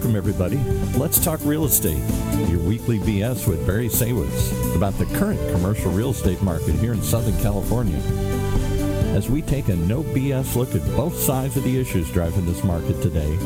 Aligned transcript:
Welcome, 0.00 0.16
everybody. 0.16 0.56
Let's 0.98 1.22
talk 1.22 1.40
real 1.42 1.66
estate. 1.66 2.02
Your 2.48 2.60
weekly 2.60 2.98
BS 3.00 3.46
with 3.46 3.66
Barry 3.66 3.88
Saywitz 3.88 4.74
about 4.74 4.96
the 4.96 5.04
current 5.04 5.38
commercial 5.52 5.92
real 5.92 6.08
estate 6.08 6.40
market 6.40 6.74
here 6.76 6.94
in 6.94 7.02
Southern 7.02 7.38
California. 7.42 7.98
As 9.14 9.28
we 9.28 9.42
take 9.42 9.68
a 9.68 9.76
no 9.76 10.02
BS 10.02 10.56
look 10.56 10.74
at 10.74 10.82
both 10.96 11.14
sides 11.18 11.58
of 11.58 11.64
the 11.64 11.78
issues 11.78 12.10
driving 12.10 12.46
this 12.46 12.64
market 12.64 13.02
today 13.02 13.36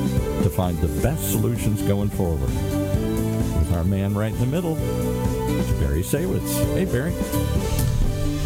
to 0.45 0.48
find 0.48 0.79
the 0.79 1.02
best 1.02 1.29
solutions 1.32 1.82
going 1.82 2.11
forward. 2.11 2.43
With 2.43 3.73
our 3.73 3.82
man 3.82 4.14
right 4.14 4.32
in 4.32 4.39
the 4.39 4.46
middle, 4.46 4.77
Barry 5.80 6.05
Saywitz. 6.05 6.55
Hey, 6.77 6.84
Barry. 6.84 7.73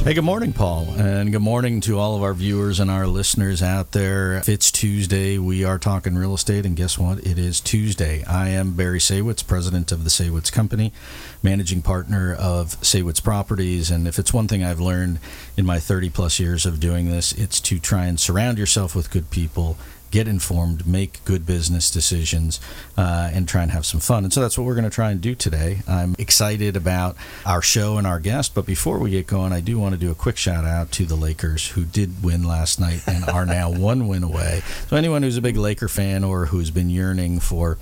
Hey, 0.09 0.15
good 0.15 0.25
morning, 0.25 0.55
Paul, 0.55 0.87
and 0.97 1.31
good 1.33 1.43
morning 1.43 1.83
to 1.83 1.99
all 1.99 2.17
of 2.17 2.23
our 2.23 2.33
viewers 2.33 2.81
and 2.81 2.91
our 2.91 3.07
listeners 3.07 3.63
out 3.63 3.93
there. 3.93 4.39
If 4.39 4.49
it's 4.49 4.73
Tuesday, 4.73 5.37
we 5.37 5.65
are 5.65 5.79
talking 5.79 6.17
real 6.17 6.33
estate, 6.33 6.65
and 6.65 6.75
guess 6.75 6.97
what? 6.97 7.19
It 7.27 7.39
is 7.39 7.61
Tuesday. 7.61 8.25
I 8.25 8.49
am 8.49 8.73
Barry 8.73 9.01
Saywitz, 9.01 9.47
president 9.47 9.93
of 9.93 10.05
the 10.05 10.09
Saywitz 10.09 10.51
Company, 10.51 10.95
managing 11.43 11.83
partner 11.83 12.35
of 12.35 12.81
Saywitz 12.81 13.23
Properties, 13.23 13.91
and 13.91 14.09
if 14.09 14.19
it's 14.19 14.33
one 14.33 14.49
thing 14.49 14.65
I've 14.65 14.81
learned 14.81 15.19
in 15.59 15.67
my 15.67 15.79
30 15.79 16.09
plus 16.09 16.41
years 16.41 16.65
of 16.65 16.81
doing 16.81 17.11
this, 17.11 17.33
it's 17.33 17.61
to 17.61 17.79
try 17.79 18.07
and 18.07 18.19
surround 18.19 18.57
yourself 18.57 18.95
with 18.95 19.11
good 19.11 19.29
people 19.29 19.77
get 20.11 20.29
informed, 20.29 20.87
make 20.87 21.25
good 21.25 21.47
business 21.47 21.91
decisions, 21.91 22.61
uh, 22.97 23.31
and 23.33 23.49
try 23.49 23.63
and 23.63 23.73
have 23.73 23.85
some 23.87 24.01
fun. 24.01 24.25
And 24.25 24.33
so 24.33 24.41
that's 24.41 24.57
what 24.57 24.65
we're 24.65 24.75
going 24.75 24.85
to 24.85 24.91
try 24.91 25.11
and 25.11 25.21
do 25.21 25.35
today. 25.35 25.81
I'm 25.87 26.15
excited 26.19 26.77
about 26.77 27.17
our 27.45 27.63
show 27.63 27.99
and 27.99 28.07
our 28.07 28.19
guest, 28.19 28.55
but 28.55 28.67
before 28.67 28.99
we 28.99 29.11
get 29.11 29.27
going, 29.27 29.53
I 29.53 29.61
do 29.61 29.79
want 29.79 29.95
to 29.95 30.01
do 30.01 30.11
a 30.11 30.15
quick 30.15 30.37
shout 30.37 30.65
out 30.65 30.93
to 30.93 31.05
the 31.05 31.17
Lakers 31.17 31.69
who 31.69 31.85
did 31.85 32.23
win 32.23 32.43
last 32.43 32.81
night 32.81 33.03
and 33.07 33.25
are 33.25 33.47
now 33.47 33.71
one 33.79 34.09
win 34.09 34.23
away. 34.23 34.63
So 34.89 34.97
anyone 34.97 35.23
who's 35.23 35.37
a 35.37 35.43
big 35.43 35.57
Laker 35.57 35.89
fan 35.89 36.25
or 36.25 36.47
who's 36.47 36.71
been 36.71 36.91
yearning 36.91 37.41
for 37.41 37.79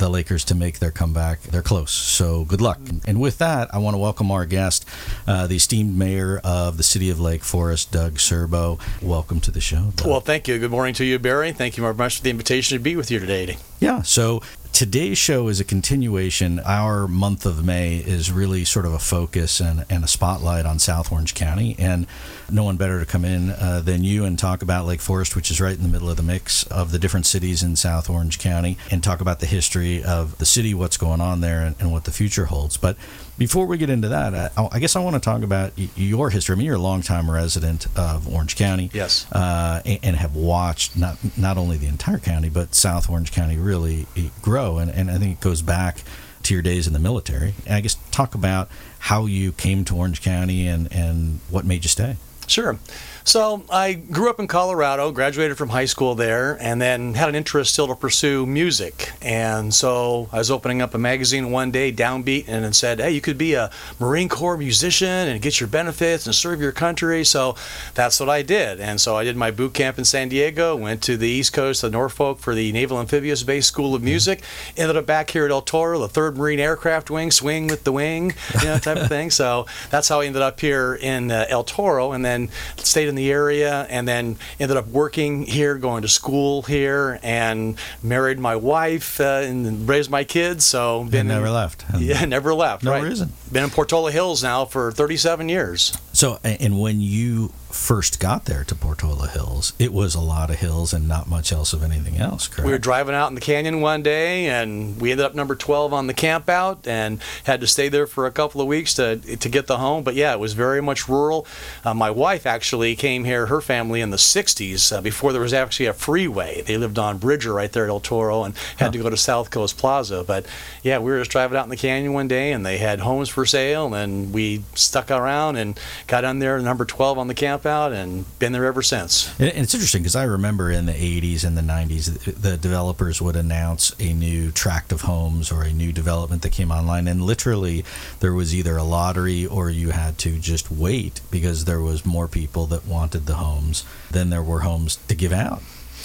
the 0.00 0.08
Lakers 0.08 0.44
to 0.46 0.54
make 0.54 0.80
their 0.80 0.90
comeback, 0.90 1.40
they're 1.42 1.62
close. 1.62 1.92
So 1.92 2.44
good 2.44 2.60
luck. 2.60 2.80
And 3.06 3.20
with 3.20 3.38
that, 3.38 3.72
I 3.72 3.78
want 3.78 3.94
to 3.94 3.98
welcome 3.98 4.30
our 4.30 4.46
guest, 4.46 4.84
uh, 5.26 5.46
the 5.46 5.56
esteemed 5.56 5.96
mayor 5.96 6.40
of 6.42 6.76
the 6.76 6.82
city 6.82 7.10
of 7.10 7.20
Lake 7.20 7.44
Forest, 7.44 7.92
Doug 7.92 8.14
Cirbo. 8.14 8.80
Welcome 9.00 9.40
to 9.40 9.50
the 9.50 9.60
show. 9.60 9.92
Doug. 9.96 10.08
Well, 10.08 10.20
thank 10.20 10.48
you. 10.48 10.58
Good 10.58 10.70
morning 10.70 10.94
to 10.94 11.04
you, 11.04 11.18
Barry. 11.18 11.52
Thank 11.52 11.76
you 11.76 11.82
very 11.82 11.94
much 11.94 12.16
for 12.16 12.22
the 12.24 12.30
invitation 12.30 12.76
to 12.76 12.82
be 12.82 12.96
with 12.96 13.10
you 13.10 13.20
today. 13.20 13.58
Yeah. 13.78 14.02
So 14.02 14.42
today's 14.72 15.18
show 15.18 15.48
is 15.48 15.60
a 15.60 15.64
continuation. 15.64 16.60
Our 16.60 17.06
month 17.06 17.44
of 17.46 17.64
May 17.64 17.98
is 17.98 18.32
really 18.32 18.64
sort 18.64 18.86
of 18.86 18.92
a 18.92 18.98
focus 18.98 19.60
and, 19.60 19.84
and 19.90 20.04
a 20.04 20.08
spotlight 20.08 20.66
on 20.66 20.78
South 20.78 21.12
Orange 21.12 21.34
County. 21.34 21.76
And 21.78 22.06
no 22.50 22.64
one 22.64 22.76
better 22.76 22.98
to 23.00 23.06
come 23.06 23.24
in 23.24 23.50
uh, 23.50 23.80
than 23.84 24.04
you 24.04 24.24
and 24.24 24.38
talk 24.38 24.62
about 24.62 24.86
Lake 24.86 25.00
Forest, 25.00 25.36
which 25.36 25.50
is 25.50 25.60
right 25.60 25.76
in 25.76 25.82
the 25.82 25.88
middle 25.88 26.10
of 26.10 26.16
the 26.16 26.22
mix 26.22 26.62
of 26.64 26.92
the 26.92 26.98
different 26.98 27.26
cities 27.26 27.62
in 27.62 27.76
South 27.76 28.08
Orange 28.08 28.38
County, 28.38 28.78
and 28.90 29.02
talk 29.02 29.20
about 29.20 29.40
the 29.40 29.46
history 29.46 30.02
of 30.02 30.38
the 30.38 30.46
city, 30.46 30.74
what's 30.74 30.96
going 30.96 31.20
on 31.20 31.40
there, 31.40 31.60
and, 31.60 31.76
and 31.78 31.92
what 31.92 32.04
the 32.04 32.12
future 32.12 32.46
holds. 32.46 32.76
But 32.76 32.96
before 33.40 33.64
we 33.64 33.78
get 33.78 33.88
into 33.88 34.08
that, 34.08 34.34
I, 34.34 34.68
I 34.70 34.78
guess 34.78 34.94
I 34.96 35.00
want 35.00 35.14
to 35.14 35.20
talk 35.20 35.42
about 35.42 35.72
your 35.96 36.28
history. 36.28 36.52
I 36.52 36.58
mean, 36.58 36.66
you're 36.66 36.76
a 36.76 36.78
longtime 36.78 37.30
resident 37.30 37.86
of 37.96 38.28
Orange 38.28 38.54
County, 38.54 38.90
yes, 38.92 39.24
uh, 39.32 39.80
and, 39.86 39.98
and, 40.02 40.16
have 40.16 40.36
watched 40.36 40.94
not 40.94 41.16
not 41.38 41.56
only 41.56 41.78
the 41.78 41.86
entire 41.86 42.18
county 42.18 42.50
but 42.50 42.74
South 42.74 43.08
Orange 43.08 43.32
County 43.32 43.56
really 43.56 44.06
grow. 44.42 44.76
And, 44.76 44.90
and 44.90 45.10
I 45.10 45.16
think 45.16 45.38
it 45.38 45.40
goes 45.40 45.62
back 45.62 46.02
to 46.42 46.52
your 46.52 46.62
days 46.62 46.86
in 46.86 46.92
the 46.92 46.98
military. 46.98 47.54
And 47.64 47.76
I 47.76 47.80
guess 47.80 47.96
talk 48.10 48.34
about 48.34 48.68
how 48.98 49.24
you 49.24 49.52
came 49.52 49.86
to 49.86 49.96
Orange 49.96 50.20
County 50.20 50.68
and 50.68 50.92
and 50.92 51.40
what 51.48 51.64
made 51.64 51.82
you 51.82 51.88
stay. 51.88 52.16
Sure. 52.46 52.78
So 53.24 53.64
I 53.70 53.92
grew 53.92 54.30
up 54.30 54.40
in 54.40 54.46
Colorado, 54.46 55.12
graduated 55.12 55.58
from 55.58 55.68
high 55.68 55.84
school 55.84 56.14
there, 56.14 56.56
and 56.60 56.80
then 56.80 57.14
had 57.14 57.28
an 57.28 57.34
interest 57.34 57.72
still 57.72 57.86
to 57.88 57.94
pursue 57.94 58.46
music. 58.46 59.12
And 59.20 59.74
so 59.74 60.28
I 60.32 60.38
was 60.38 60.50
opening 60.50 60.80
up 60.80 60.94
a 60.94 60.98
magazine 60.98 61.50
one 61.50 61.70
day, 61.70 61.92
Downbeat, 61.92 62.46
and 62.48 62.64
it 62.64 62.74
said, 62.74 62.98
"Hey, 62.98 63.10
you 63.10 63.20
could 63.20 63.38
be 63.38 63.54
a 63.54 63.70
Marine 63.98 64.28
Corps 64.28 64.56
musician 64.56 65.28
and 65.28 65.42
get 65.42 65.60
your 65.60 65.68
benefits 65.68 66.26
and 66.26 66.34
serve 66.34 66.60
your 66.60 66.72
country." 66.72 67.24
So 67.24 67.56
that's 67.94 68.18
what 68.18 68.28
I 68.28 68.42
did. 68.42 68.80
And 68.80 69.00
so 69.00 69.16
I 69.16 69.24
did 69.24 69.36
my 69.36 69.50
boot 69.50 69.74
camp 69.74 69.98
in 69.98 70.04
San 70.04 70.28
Diego, 70.28 70.74
went 70.74 71.02
to 71.02 71.16
the 71.16 71.28
East 71.28 71.52
Coast 71.52 71.84
of 71.84 71.92
Norfolk 71.92 72.38
for 72.38 72.54
the 72.54 72.72
Naval 72.72 72.98
Amphibious 72.98 73.42
Base 73.42 73.66
School 73.66 73.94
of 73.94 74.02
Music, 74.02 74.42
ended 74.76 74.96
up 74.96 75.06
back 75.06 75.30
here 75.30 75.44
at 75.44 75.50
El 75.50 75.62
Toro, 75.62 75.98
the 75.98 76.08
Third 76.08 76.38
Marine 76.38 76.60
Aircraft 76.60 77.10
Wing, 77.10 77.30
swing 77.30 77.66
with 77.66 77.84
the 77.84 77.92
wing, 77.92 78.34
you 78.60 78.66
know, 78.66 78.78
type 78.78 78.96
of 78.96 79.08
thing. 79.08 79.30
So 79.30 79.66
that's 79.90 80.08
how 80.08 80.20
I 80.20 80.26
ended 80.26 80.42
up 80.42 80.58
here 80.60 80.94
in 80.94 81.30
uh, 81.30 81.46
El 81.48 81.64
Toro, 81.64 82.12
and 82.12 82.24
then 82.24 82.48
stayed 82.76 83.09
in 83.10 83.16
the 83.16 83.30
area 83.30 83.86
and 83.90 84.08
then 84.08 84.38
ended 84.58 84.78
up 84.78 84.86
working 84.86 85.42
here, 85.42 85.74
going 85.74 86.00
to 86.00 86.08
school 86.08 86.62
here, 86.62 87.18
and 87.22 87.76
married 88.02 88.38
my 88.38 88.56
wife 88.56 89.20
uh, 89.20 89.42
and 89.44 89.86
raised 89.86 90.10
my 90.10 90.24
kids. 90.24 90.64
So 90.64 91.04
been 91.04 91.28
never 91.28 91.46
in, 91.46 91.52
left. 91.52 91.84
Yeah, 91.98 92.24
never 92.24 92.54
left. 92.54 92.82
No 92.82 92.92
right? 92.92 93.02
reason. 93.02 93.32
Been 93.52 93.64
in 93.64 93.70
Portola 93.70 94.10
Hills 94.10 94.42
now 94.42 94.64
for 94.64 94.92
37 94.92 95.50
years. 95.50 95.96
So, 96.14 96.38
and 96.42 96.80
when 96.80 97.00
you 97.00 97.52
first 97.72 98.20
got 98.20 98.44
there 98.44 98.64
to 98.64 98.74
Portola 98.74 99.28
Hills, 99.28 99.72
it 99.78 99.92
was 99.92 100.14
a 100.14 100.20
lot 100.20 100.50
of 100.50 100.56
hills 100.56 100.92
and 100.92 101.06
not 101.06 101.28
much 101.28 101.52
else 101.52 101.72
of 101.72 101.82
anything 101.82 102.18
else, 102.18 102.48
correct? 102.48 102.66
We 102.66 102.72
were 102.72 102.78
driving 102.78 103.14
out 103.14 103.28
in 103.28 103.34
the 103.34 103.40
canyon 103.40 103.80
one 103.80 104.02
day 104.02 104.46
and 104.46 105.00
we 105.00 105.12
ended 105.12 105.24
up 105.24 105.34
number 105.34 105.54
12 105.54 105.92
on 105.92 106.06
the 106.06 106.14
camp 106.14 106.48
out 106.48 106.86
and 106.86 107.20
had 107.44 107.60
to 107.60 107.66
stay 107.66 107.88
there 107.88 108.06
for 108.06 108.26
a 108.26 108.30
couple 108.30 108.60
of 108.60 108.66
weeks 108.66 108.94
to, 108.94 109.16
to 109.16 109.48
get 109.48 109.66
the 109.66 109.78
home. 109.78 110.02
But 110.02 110.14
yeah, 110.14 110.32
it 110.32 110.40
was 110.40 110.52
very 110.52 110.80
much 110.80 111.08
rural. 111.08 111.46
Uh, 111.84 111.94
my 111.94 112.10
wife 112.10 112.46
actually 112.46 112.96
came 112.96 113.24
here, 113.24 113.46
her 113.46 113.60
family, 113.60 114.00
in 114.00 114.10
the 114.10 114.16
60s 114.16 114.96
uh, 114.96 115.00
before 115.00 115.32
there 115.32 115.42
was 115.42 115.54
actually 115.54 115.86
a 115.86 115.92
freeway. 115.92 116.62
They 116.62 116.76
lived 116.76 116.98
on 116.98 117.18
Bridger 117.18 117.52
right 117.52 117.70
there 117.70 117.84
at 117.84 117.90
El 117.90 118.00
Toro 118.00 118.44
and 118.44 118.54
had 118.76 118.86
huh. 118.86 118.92
to 118.92 118.98
go 118.98 119.10
to 119.10 119.16
South 119.16 119.50
Coast 119.50 119.78
Plaza. 119.78 120.24
But 120.26 120.46
yeah, 120.82 120.98
we 120.98 121.10
were 121.10 121.18
just 121.18 121.30
driving 121.30 121.56
out 121.56 121.64
in 121.64 121.70
the 121.70 121.76
canyon 121.76 122.12
one 122.12 122.28
day 122.28 122.52
and 122.52 122.66
they 122.66 122.78
had 122.78 123.00
homes 123.00 123.28
for 123.28 123.46
sale 123.46 123.94
and 123.94 124.32
we 124.32 124.64
stuck 124.74 125.10
around 125.10 125.56
and 125.56 125.78
got 126.06 126.24
on 126.24 126.40
there, 126.40 126.58
number 126.60 126.84
12 126.84 127.18
on 127.18 127.28
the 127.28 127.34
camp 127.34 127.59
out 127.66 127.92
and 127.92 128.24
been 128.38 128.52
there 128.52 128.64
ever 128.64 128.82
since. 128.82 129.28
And 129.38 129.48
it's 129.48 129.74
interesting 129.74 130.02
because 130.02 130.16
I 130.16 130.24
remember 130.24 130.70
in 130.70 130.86
the 130.86 130.92
80s 130.92 131.44
and 131.44 131.56
the 131.56 131.62
90s, 131.62 132.40
the 132.40 132.56
developers 132.56 133.20
would 133.20 133.36
announce 133.36 133.94
a 133.98 134.12
new 134.12 134.50
tract 134.50 134.92
of 134.92 135.02
homes 135.02 135.50
or 135.52 135.62
a 135.62 135.72
new 135.72 135.92
development 135.92 136.42
that 136.42 136.52
came 136.52 136.70
online, 136.70 137.08
and 137.08 137.22
literally 137.22 137.84
there 138.20 138.32
was 138.32 138.54
either 138.54 138.76
a 138.76 138.84
lottery 138.84 139.46
or 139.46 139.70
you 139.70 139.90
had 139.90 140.18
to 140.18 140.38
just 140.38 140.70
wait 140.70 141.20
because 141.30 141.64
there 141.64 141.80
was 141.80 142.06
more 142.06 142.28
people 142.28 142.66
that 142.66 142.86
wanted 142.86 143.26
the 143.26 143.34
homes 143.34 143.84
than 144.10 144.30
there 144.30 144.42
were 144.42 144.60
homes 144.60 144.96
to 145.08 145.14
give 145.14 145.32
out. 145.32 145.62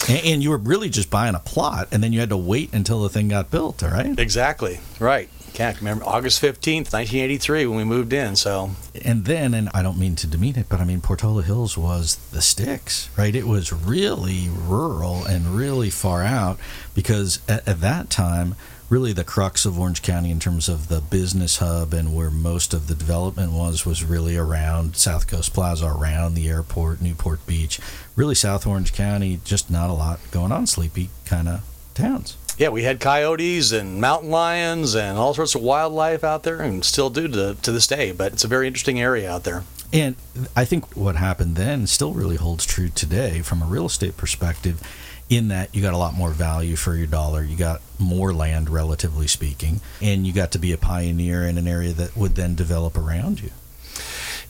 And 0.08 0.44
you 0.44 0.52
were 0.52 0.58
really 0.58 0.90
just 0.90 1.10
buying 1.10 1.36
a 1.36 1.40
plot, 1.40 1.88
and 1.92 2.04
then 2.04 2.14
you 2.14 2.20
had 2.20 2.30
to 2.30 2.38
wait 2.38 2.74
until 2.74 3.02
the 3.02 3.10
thing 3.10 3.30
got 3.30 3.50
built, 3.50 3.84
all 3.84 3.90
right? 3.90 4.18
Exactly, 4.20 4.80
right 5.00 5.30
can't 5.56 5.80
remember 5.80 6.04
August 6.04 6.42
15th, 6.42 6.92
1983 6.92 7.66
when 7.66 7.78
we 7.78 7.84
moved 7.86 8.12
in. 8.12 8.36
So 8.36 8.72
and 9.04 9.24
then 9.24 9.54
and 9.54 9.70
I 9.74 9.82
don't 9.82 9.98
mean 9.98 10.16
to 10.18 10.28
demean 10.28 10.58
it, 10.58 10.68
but 10.68 10.82
I 10.82 10.86
mean 10.86 11.00
Portola 11.00 11.44
Hills 11.44 11.78
was 11.78 12.18
the 12.32 12.42
sticks, 12.42 13.10
right? 13.18 13.34
It 13.34 13.48
was 13.48 13.72
really 13.72 14.50
rural 14.50 15.24
and 15.24 15.56
really 15.56 15.90
far 15.90 16.24
out 16.24 16.60
because 16.94 17.40
at, 17.48 17.66
at 17.68 17.80
that 17.80 18.10
time 18.10 18.56
really 18.90 19.14
the 19.14 19.24
crux 19.24 19.66
of 19.66 19.80
Orange 19.80 20.02
County 20.02 20.32
in 20.32 20.40
terms 20.40 20.70
of 20.70 20.88
the 20.88 21.02
business 21.02 21.58
hub 21.58 21.94
and 21.94 22.16
where 22.16 22.30
most 22.30 22.74
of 22.74 22.88
the 22.88 22.96
development 22.96 23.52
was 23.52 23.86
was 23.86 24.04
really 24.04 24.38
around 24.38 24.96
South 24.96 25.28
Coast 25.28 25.54
Plaza, 25.54 25.88
around 25.88 26.34
the 26.34 26.48
airport, 26.48 27.02
Newport 27.02 27.46
Beach. 27.48 27.80
Really, 28.16 28.36
South 28.36 28.66
Orange 28.68 28.94
County, 28.94 29.40
just 29.44 29.70
not 29.70 29.90
a 29.90 29.94
lot 29.94 30.20
going 30.32 30.52
on. 30.52 30.68
Sleepy 30.68 31.10
kind 31.26 31.48
of 31.48 31.62
towns 31.94 32.38
yeah, 32.58 32.70
we 32.70 32.84
had 32.84 33.00
coyotes 33.00 33.72
and 33.72 34.00
mountain 34.00 34.30
lions 34.30 34.96
and 34.96 35.18
all 35.18 35.34
sorts 35.34 35.56
of 35.56 35.62
wildlife 35.62 36.24
out 36.24 36.44
there, 36.44 36.62
and 36.62 36.86
still 36.86 37.10
do 37.10 37.28
to, 37.28 37.58
to 37.62 37.72
this 37.72 37.88
day. 37.88 38.12
But 38.12 38.34
it's 38.34 38.44
a 38.44 38.48
very 38.48 38.68
interesting 38.68 39.00
area 39.00 39.30
out 39.30 39.44
there. 39.44 39.64
And 39.92 40.16
I 40.56 40.66
think 40.66 40.96
what 40.96 41.16
happened 41.16 41.56
then 41.56 41.88
still 41.88 42.14
really 42.14 42.38
holds 42.38 42.66
true 42.66 42.90
today 42.90 43.42
from 43.42 43.62
a 43.62 43.66
real 43.66 43.86
estate 43.86 44.18
perspective, 44.18 44.82
in 45.30 45.48
that 45.50 45.74
you 45.74 45.82
got 45.82 45.94
a 45.94 45.98
lot 45.98 46.14
more 46.14 46.32
value 46.32 46.76
for 46.76 46.96
your 46.96 47.08
dollar. 47.08 47.44
You 47.44 47.58
got 47.58 47.82
more 47.98 48.34
land, 48.34 48.70
relatively 48.70 49.28
speaking, 49.28 49.82
and 50.02 50.26
you 50.26 50.34
got 50.34 50.52
to 50.52 50.60
be 50.60 50.72
a 50.72 50.78
pioneer 50.78 51.48
in 51.48 51.58
an 51.58 51.68
area 51.68 51.94
that 51.94 52.16
would 52.16 52.36
then 52.36 52.56
develop 52.56 52.98
around 52.98 53.42
you. 53.42 53.52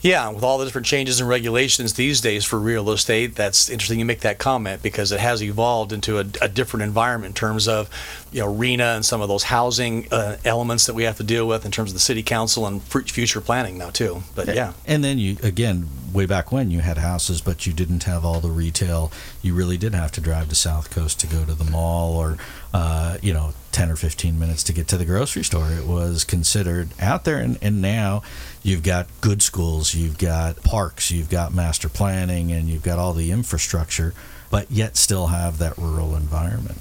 Yeah, 0.05 0.29
with 0.29 0.43
all 0.43 0.59
the 0.59 0.65
different 0.65 0.85
changes 0.85 1.19
and 1.19 1.27
regulations 1.27 1.95
these 1.95 2.21
days 2.21 2.45
for 2.45 2.59
real 2.59 2.91
estate, 2.91 3.33
that's 3.33 3.69
interesting 3.69 3.97
you 3.97 4.05
make 4.05 4.19
that 4.19 4.37
comment 4.37 4.83
because 4.83 5.11
it 5.11 5.19
has 5.19 5.41
evolved 5.41 5.91
into 5.91 6.19
a, 6.19 6.25
a 6.43 6.47
different 6.47 6.83
environment 6.83 7.31
in 7.31 7.33
terms 7.33 7.67
of, 7.67 7.89
you 8.31 8.41
know, 8.41 8.53
RHNA 8.53 8.97
and 8.97 9.03
some 9.03 9.21
of 9.21 9.29
those 9.29 9.45
housing 9.45 10.07
uh, 10.11 10.37
elements 10.45 10.85
that 10.85 10.93
we 10.93 11.05
have 11.05 11.17
to 11.17 11.23
deal 11.23 11.47
with 11.47 11.65
in 11.65 11.71
terms 11.71 11.89
of 11.89 11.95
the 11.95 12.01
city 12.01 12.21
council 12.21 12.67
and 12.67 12.83
future 12.83 13.41
planning 13.41 13.79
now 13.79 13.89
too. 13.89 14.21
But 14.35 14.53
yeah. 14.53 14.73
And 14.85 15.03
then 15.03 15.17
you 15.17 15.37
again, 15.41 15.89
way 16.13 16.27
back 16.27 16.51
when 16.51 16.69
you 16.69 16.81
had 16.81 16.99
houses, 16.99 17.41
but 17.41 17.65
you 17.65 17.73
didn't 17.73 18.03
have 18.03 18.23
all 18.23 18.39
the 18.39 18.51
retail. 18.51 19.11
You 19.41 19.55
really 19.55 19.77
did 19.77 19.95
have 19.95 20.11
to 20.11 20.21
drive 20.21 20.49
to 20.49 20.55
South 20.55 20.91
Coast 20.91 21.19
to 21.21 21.27
go 21.27 21.45
to 21.45 21.55
the 21.55 21.63
mall 21.63 22.15
or, 22.15 22.37
uh, 22.75 23.17
you 23.23 23.33
know, 23.33 23.55
10 23.75 23.91
or 23.91 23.97
15 23.97 24.39
minutes 24.39 24.63
to 24.63 24.71
get 24.71 24.87
to 24.87 24.95
the 24.95 25.03
grocery 25.03 25.43
store. 25.43 25.69
It 25.69 25.85
was 25.85 26.23
considered 26.23 26.87
out 26.97 27.25
there. 27.25 27.39
And, 27.39 27.59
and 27.61 27.81
now 27.81 28.23
you've 28.63 28.83
got 28.83 29.07
good 29.19 29.41
schools, 29.41 29.93
you've 29.93 30.17
got 30.17 30.63
parks, 30.63 31.11
you've 31.11 31.29
got 31.29 31.53
master 31.53 31.89
planning, 31.89 32.53
and 32.53 32.69
you've 32.69 32.83
got 32.83 32.99
all 32.99 33.11
the 33.11 33.31
infrastructure, 33.31 34.13
but 34.49 34.71
yet 34.71 34.95
still 34.95 35.27
have 35.27 35.57
that 35.57 35.77
rural 35.77 36.15
environment. 36.15 36.79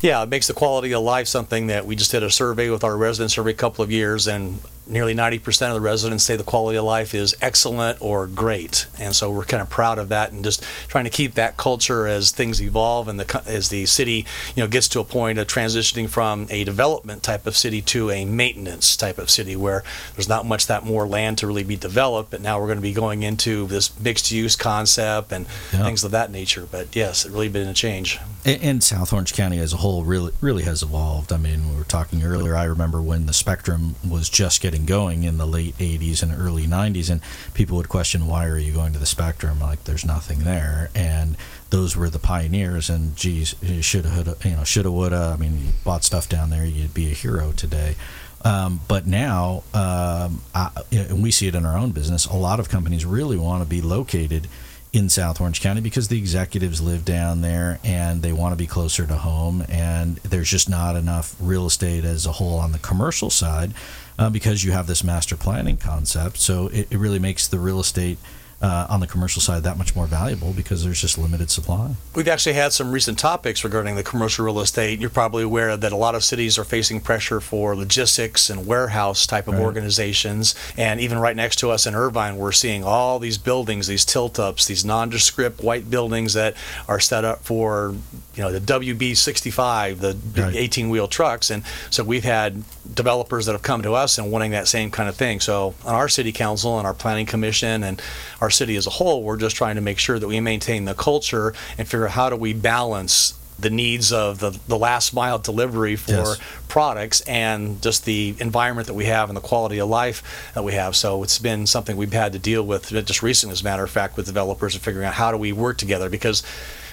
Yeah, 0.00 0.22
it 0.22 0.30
makes 0.30 0.46
the 0.46 0.54
quality 0.54 0.92
of 0.92 1.02
life 1.02 1.28
something 1.28 1.66
that 1.66 1.84
we 1.84 1.94
just 1.96 2.12
did 2.12 2.22
a 2.22 2.30
survey 2.30 2.70
with 2.70 2.82
our 2.82 2.96
residents 2.96 3.36
every 3.36 3.52
couple 3.52 3.84
of 3.84 3.92
years, 3.92 4.26
and 4.26 4.60
nearly 4.86 5.14
90% 5.14 5.68
of 5.68 5.74
the 5.74 5.80
residents 5.80 6.24
say 6.24 6.36
the 6.36 6.44
quality 6.44 6.78
of 6.78 6.84
life 6.84 7.14
is 7.14 7.34
excellent 7.40 8.00
or 8.00 8.26
great. 8.26 8.86
And 8.98 9.14
so 9.14 9.30
we're 9.30 9.44
kind 9.44 9.60
of 9.60 9.68
proud 9.68 9.98
of 9.98 10.08
that 10.10 10.32
and 10.32 10.44
just 10.44 10.62
trying 10.88 11.04
to 11.04 11.10
keep 11.10 11.34
that 11.34 11.56
culture 11.56 12.06
as 12.06 12.30
things 12.30 12.62
evolve 12.62 13.08
and 13.08 13.18
the, 13.18 13.42
as 13.46 13.68
the 13.68 13.86
city, 13.86 14.26
you 14.54 14.62
know, 14.62 14.68
gets 14.68 14.88
to 14.88 15.00
a 15.00 15.04
point 15.04 15.38
of 15.38 15.46
transitioning 15.46 16.08
from 16.08 16.46
a 16.50 16.64
development 16.64 17.22
type 17.22 17.46
of 17.46 17.56
city 17.56 17.82
to 17.82 18.10
a 18.10 18.24
maintenance 18.24 18.96
type 18.96 19.18
of 19.18 19.30
city 19.30 19.56
where 19.56 19.82
there's 20.14 20.28
not 20.28 20.46
much 20.46 20.66
that 20.66 20.84
more 20.84 21.06
land 21.06 21.38
to 21.38 21.46
really 21.46 21.64
be 21.64 21.76
developed, 21.76 22.30
but 22.30 22.40
now 22.40 22.60
we're 22.60 22.66
going 22.66 22.78
to 22.78 22.82
be 22.82 22.92
going 22.92 23.22
into 23.22 23.66
this 23.66 23.98
mixed 23.98 24.30
use 24.30 24.56
concept 24.56 25.32
and 25.32 25.46
yeah. 25.72 25.84
things 25.84 26.04
of 26.04 26.10
that 26.12 26.30
nature. 26.30 26.66
But 26.70 26.94
yes, 26.94 27.24
it 27.24 27.32
really 27.32 27.48
been 27.48 27.68
a 27.68 27.74
change. 27.74 28.18
And, 28.44 28.62
and 28.62 28.84
South 28.84 29.12
Orange 29.12 29.34
County 29.34 29.58
as 29.58 29.72
a 29.72 29.78
whole 29.78 30.04
really 30.04 30.32
really 30.40 30.64
has 30.64 30.82
evolved. 30.82 31.32
I 31.32 31.36
mean, 31.36 31.68
we 31.70 31.76
were 31.76 31.84
talking 31.84 32.22
earlier. 32.22 32.56
I 32.56 32.64
remember 32.64 33.02
when 33.02 33.26
the 33.26 33.32
Spectrum 33.32 33.96
was 34.08 34.28
just 34.28 34.60
getting 34.60 34.75
going 34.84 35.22
in 35.22 35.38
the 35.38 35.46
late 35.46 35.76
80s 35.78 36.22
and 36.22 36.32
early 36.32 36.64
90s 36.64 37.10
and 37.10 37.20
people 37.54 37.76
would 37.76 37.88
question 37.88 38.26
why 38.26 38.46
are 38.46 38.58
you 38.58 38.72
going 38.72 38.92
to 38.92 38.98
the 38.98 39.06
spectrum? 39.06 39.60
Like 39.60 39.84
there's 39.84 40.04
nothing 40.04 40.40
there. 40.40 40.90
And 40.94 41.36
those 41.70 41.96
were 41.96 42.10
the 42.10 42.18
pioneers 42.18 42.90
and 42.90 43.16
geez 43.16 43.54
shoulda 43.80 44.36
you 44.44 44.50
know 44.50 44.64
shoulda 44.64 44.90
woulda. 44.90 45.32
I 45.34 45.40
mean 45.40 45.58
you 45.58 45.72
bought 45.84 46.04
stuff 46.04 46.28
down 46.28 46.50
there 46.50 46.66
you'd 46.66 46.94
be 46.94 47.10
a 47.10 47.14
hero 47.14 47.52
today. 47.52 47.96
Um, 48.44 48.80
but 48.86 49.06
now 49.06 49.64
um, 49.72 50.42
I, 50.54 50.70
and 50.92 51.22
we 51.22 51.30
see 51.30 51.48
it 51.48 51.54
in 51.54 51.64
our 51.64 51.76
own 51.76 51.92
business 51.92 52.26
a 52.26 52.36
lot 52.36 52.60
of 52.60 52.68
companies 52.68 53.04
really 53.04 53.36
want 53.36 53.62
to 53.62 53.68
be 53.68 53.80
located 53.80 54.48
in 54.96 55.10
South 55.10 55.40
Orange 55.40 55.60
County 55.60 55.82
because 55.82 56.08
the 56.08 56.18
executives 56.18 56.80
live 56.80 57.04
down 57.04 57.42
there 57.42 57.78
and 57.84 58.22
they 58.22 58.32
want 58.32 58.52
to 58.52 58.56
be 58.56 58.66
closer 58.66 59.06
to 59.06 59.16
home. 59.16 59.62
And 59.68 60.16
there's 60.18 60.50
just 60.50 60.70
not 60.70 60.96
enough 60.96 61.36
real 61.38 61.66
estate 61.66 62.04
as 62.04 62.24
a 62.24 62.32
whole 62.32 62.58
on 62.58 62.72
the 62.72 62.78
commercial 62.78 63.28
side 63.28 63.72
uh, 64.18 64.30
because 64.30 64.64
you 64.64 64.72
have 64.72 64.86
this 64.86 65.04
master 65.04 65.36
planning 65.36 65.76
concept. 65.76 66.38
So 66.38 66.68
it, 66.68 66.88
it 66.90 66.98
really 66.98 67.18
makes 67.18 67.46
the 67.48 67.58
real 67.58 67.80
estate 67.80 68.18
uh, 68.62 68.86
on 68.88 69.00
the 69.00 69.06
commercial 69.06 69.42
side 69.42 69.62
that 69.64 69.76
much 69.76 69.94
more 69.94 70.06
valuable 70.06 70.52
because 70.52 70.82
there's 70.82 71.00
just 71.00 71.18
limited 71.18 71.50
supply. 71.50 71.94
We've 72.14 72.28
actually 72.28 72.54
had 72.54 72.72
some 72.72 72.90
recent 72.90 73.18
topics 73.18 73.62
regarding 73.64 73.96
the 73.96 74.02
commercial 74.02 74.46
real 74.46 74.60
estate. 74.60 74.98
You're 74.98 75.10
probably 75.10 75.42
aware 75.42 75.76
that 75.76 75.92
a 75.92 75.96
lot 75.96 76.14
of 76.14 76.24
cities 76.24 76.58
are 76.58 76.64
facing 76.64 77.00
pressure 77.00 77.40
for 77.40 77.76
logistics 77.76 78.48
and 78.48 78.66
warehouse 78.66 79.26
type 79.26 79.46
of 79.46 79.54
right. 79.54 79.62
organizations. 79.62 80.54
And 80.76 81.00
even 81.00 81.18
right 81.18 81.36
next 81.36 81.56
to 81.56 81.70
us 81.70 81.86
in 81.86 81.94
Irvine, 81.94 82.36
we're 82.36 82.52
seeing 82.52 82.82
all 82.82 83.18
these 83.18 83.36
buildings, 83.36 83.88
these 83.88 84.06
tilt 84.06 84.38
ups, 84.38 84.66
these 84.66 84.84
nondescript 84.84 85.62
white 85.62 85.90
buildings 85.90 86.32
that 86.32 86.54
are 86.88 87.00
set 87.00 87.24
up 87.24 87.42
for 87.42 87.94
you 88.36 88.42
know 88.42 88.52
the 88.52 88.60
WB65, 88.60 89.98
the 89.98 90.14
big 90.14 90.54
18 90.54 90.90
wheel 90.90 91.08
trucks. 91.08 91.50
And 91.50 91.62
so 91.90 92.04
we've 92.04 92.24
had 92.24 92.62
developers 92.94 93.46
that 93.46 93.52
have 93.52 93.62
come 93.62 93.82
to 93.82 93.94
us 93.94 94.18
and 94.18 94.30
wanting 94.30 94.50
that 94.52 94.68
same 94.68 94.90
kind 94.90 95.08
of 95.08 95.16
thing. 95.16 95.40
So 95.40 95.74
on 95.84 95.94
our 95.94 96.08
city 96.08 96.32
council 96.32 96.78
and 96.78 96.86
our 96.86 96.94
planning 96.94 97.26
commission 97.26 97.82
and 97.82 98.00
our 98.40 98.45
city 98.50 98.76
as 98.76 98.86
a 98.86 98.90
whole, 98.90 99.22
we're 99.22 99.36
just 99.36 99.56
trying 99.56 99.76
to 99.76 99.80
make 99.80 99.98
sure 99.98 100.18
that 100.18 100.28
we 100.28 100.40
maintain 100.40 100.84
the 100.84 100.94
culture 100.94 101.54
and 101.78 101.86
figure 101.86 102.06
out 102.06 102.12
how 102.12 102.30
do 102.30 102.36
we 102.36 102.52
balance 102.52 103.38
the 103.58 103.70
needs 103.70 104.12
of 104.12 104.38
the, 104.38 104.58
the 104.68 104.76
last 104.76 105.14
mile 105.14 105.38
delivery 105.38 105.96
for 105.96 106.12
yes. 106.12 106.38
products 106.68 107.22
and 107.22 107.80
just 107.80 108.04
the 108.04 108.34
environment 108.38 108.86
that 108.86 108.94
we 108.94 109.06
have 109.06 109.30
and 109.30 109.36
the 109.36 109.40
quality 109.40 109.78
of 109.78 109.88
life 109.88 110.50
that 110.54 110.62
we 110.62 110.72
have. 110.72 110.94
So 110.94 111.22
it's 111.22 111.38
been 111.38 111.66
something 111.66 111.96
we've 111.96 112.12
had 112.12 112.34
to 112.34 112.38
deal 112.38 112.62
with 112.62 112.90
just 112.90 113.22
recently, 113.22 113.52
as 113.52 113.62
a 113.62 113.64
matter 113.64 113.84
of 113.84 113.90
fact, 113.90 114.16
with 114.16 114.26
developers 114.26 114.74
and 114.74 114.82
figuring 114.82 115.06
out 115.06 115.14
how 115.14 115.30
do 115.32 115.38
we 115.38 115.52
work 115.52 115.78
together 115.78 116.10
because 116.10 116.42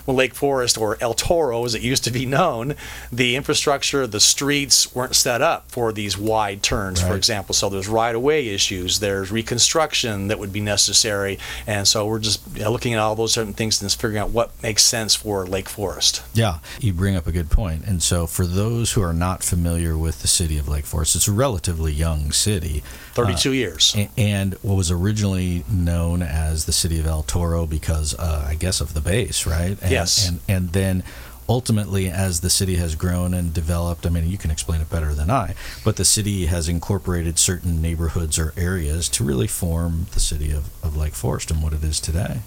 well, 0.05 0.15
Lake 0.15 0.35
Forest 0.35 0.77
or 0.77 0.97
El 1.01 1.13
Toro, 1.13 1.65
as 1.65 1.75
it 1.75 1.81
used 1.81 2.03
to 2.05 2.11
be 2.11 2.25
known, 2.25 2.75
the 3.11 3.35
infrastructure, 3.35 4.05
the 4.07 4.19
streets 4.19 4.93
weren't 4.93 5.15
set 5.15 5.41
up 5.41 5.71
for 5.71 5.91
these 5.93 6.17
wide 6.17 6.61
turns, 6.63 7.01
right. 7.01 7.09
for 7.09 7.15
example. 7.15 7.53
So 7.53 7.69
there's 7.69 7.87
right 7.87 8.15
of 8.15 8.21
way 8.21 8.49
issues, 8.49 8.99
there's 8.99 9.31
reconstruction 9.31 10.27
that 10.27 10.39
would 10.39 10.53
be 10.53 10.61
necessary. 10.61 11.39
And 11.67 11.87
so 11.87 12.05
we're 12.05 12.19
just 12.19 12.41
you 12.55 12.63
know, 12.63 12.71
looking 12.71 12.93
at 12.93 12.99
all 12.99 13.15
those 13.15 13.33
certain 13.33 13.53
things 13.53 13.81
and 13.81 13.91
figuring 13.91 14.17
out 14.17 14.29
what 14.29 14.51
makes 14.61 14.83
sense 14.83 15.15
for 15.15 15.45
Lake 15.45 15.69
Forest. 15.69 16.23
Yeah, 16.33 16.59
you 16.79 16.93
bring 16.93 17.15
up 17.15 17.27
a 17.27 17.31
good 17.31 17.49
point. 17.49 17.85
And 17.85 18.01
so 18.01 18.27
for 18.27 18.45
those 18.45 18.93
who 18.93 19.01
are 19.01 19.13
not 19.13 19.43
familiar 19.43 19.97
with 19.97 20.21
the 20.21 20.27
city 20.27 20.57
of 20.57 20.67
Lake 20.67 20.85
Forest, 20.85 21.15
it's 21.15 21.27
a 21.27 21.31
relatively 21.31 21.93
young 21.93 22.31
city. 22.31 22.83
32 23.13 23.49
uh, 23.49 23.51
years. 23.53 23.95
And 24.17 24.53
what 24.55 24.75
was 24.75 24.91
originally 24.91 25.63
known 25.71 26.21
as 26.21 26.65
the 26.65 26.73
city 26.73 26.99
of 26.99 27.05
El 27.05 27.23
Toro 27.23 27.65
because, 27.65 28.15
uh, 28.15 28.45
I 28.47 28.55
guess, 28.55 28.81
of 28.81 28.93
the 28.93 29.01
base, 29.01 29.45
right? 29.45 29.77
And, 29.81 29.91
yes. 29.93 30.27
And, 30.27 30.39
and 30.47 30.69
then 30.73 31.03
ultimately, 31.47 32.09
as 32.09 32.41
the 32.41 32.49
city 32.49 32.75
has 32.75 32.95
grown 32.95 33.33
and 33.33 33.53
developed, 33.53 34.05
I 34.05 34.09
mean, 34.09 34.27
you 34.27 34.37
can 34.37 34.51
explain 34.51 34.81
it 34.81 34.89
better 34.89 35.13
than 35.13 35.29
I, 35.29 35.55
but 35.83 35.97
the 35.97 36.05
city 36.05 36.45
has 36.47 36.69
incorporated 36.69 37.39
certain 37.39 37.81
neighborhoods 37.81 38.39
or 38.39 38.53
areas 38.57 39.09
to 39.09 39.23
really 39.23 39.47
form 39.47 40.07
the 40.13 40.19
city 40.19 40.51
of, 40.51 40.69
of 40.83 40.95
Lake 40.95 41.13
Forest 41.13 41.51
and 41.51 41.61
what 41.61 41.73
it 41.73 41.83
is 41.83 41.99
today. 41.99 42.39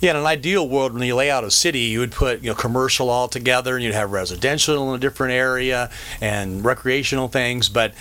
Yeah, 0.00 0.10
in 0.10 0.16
an 0.16 0.26
ideal 0.26 0.68
world, 0.68 0.92
when 0.92 1.02
you 1.02 1.14
lay 1.14 1.30
out 1.30 1.44
a 1.44 1.50
city, 1.50 1.80
you 1.80 2.00
would 2.00 2.12
put 2.12 2.42
you 2.42 2.50
know 2.50 2.54
commercial 2.54 3.08
all 3.08 3.28
together, 3.28 3.74
and 3.74 3.84
you'd 3.84 3.94
have 3.94 4.12
residential 4.12 4.90
in 4.90 4.96
a 4.96 4.98
different 4.98 5.32
area 5.32 5.90
and 6.20 6.64
recreational 6.64 7.28
things. 7.28 7.68
But 7.68 7.94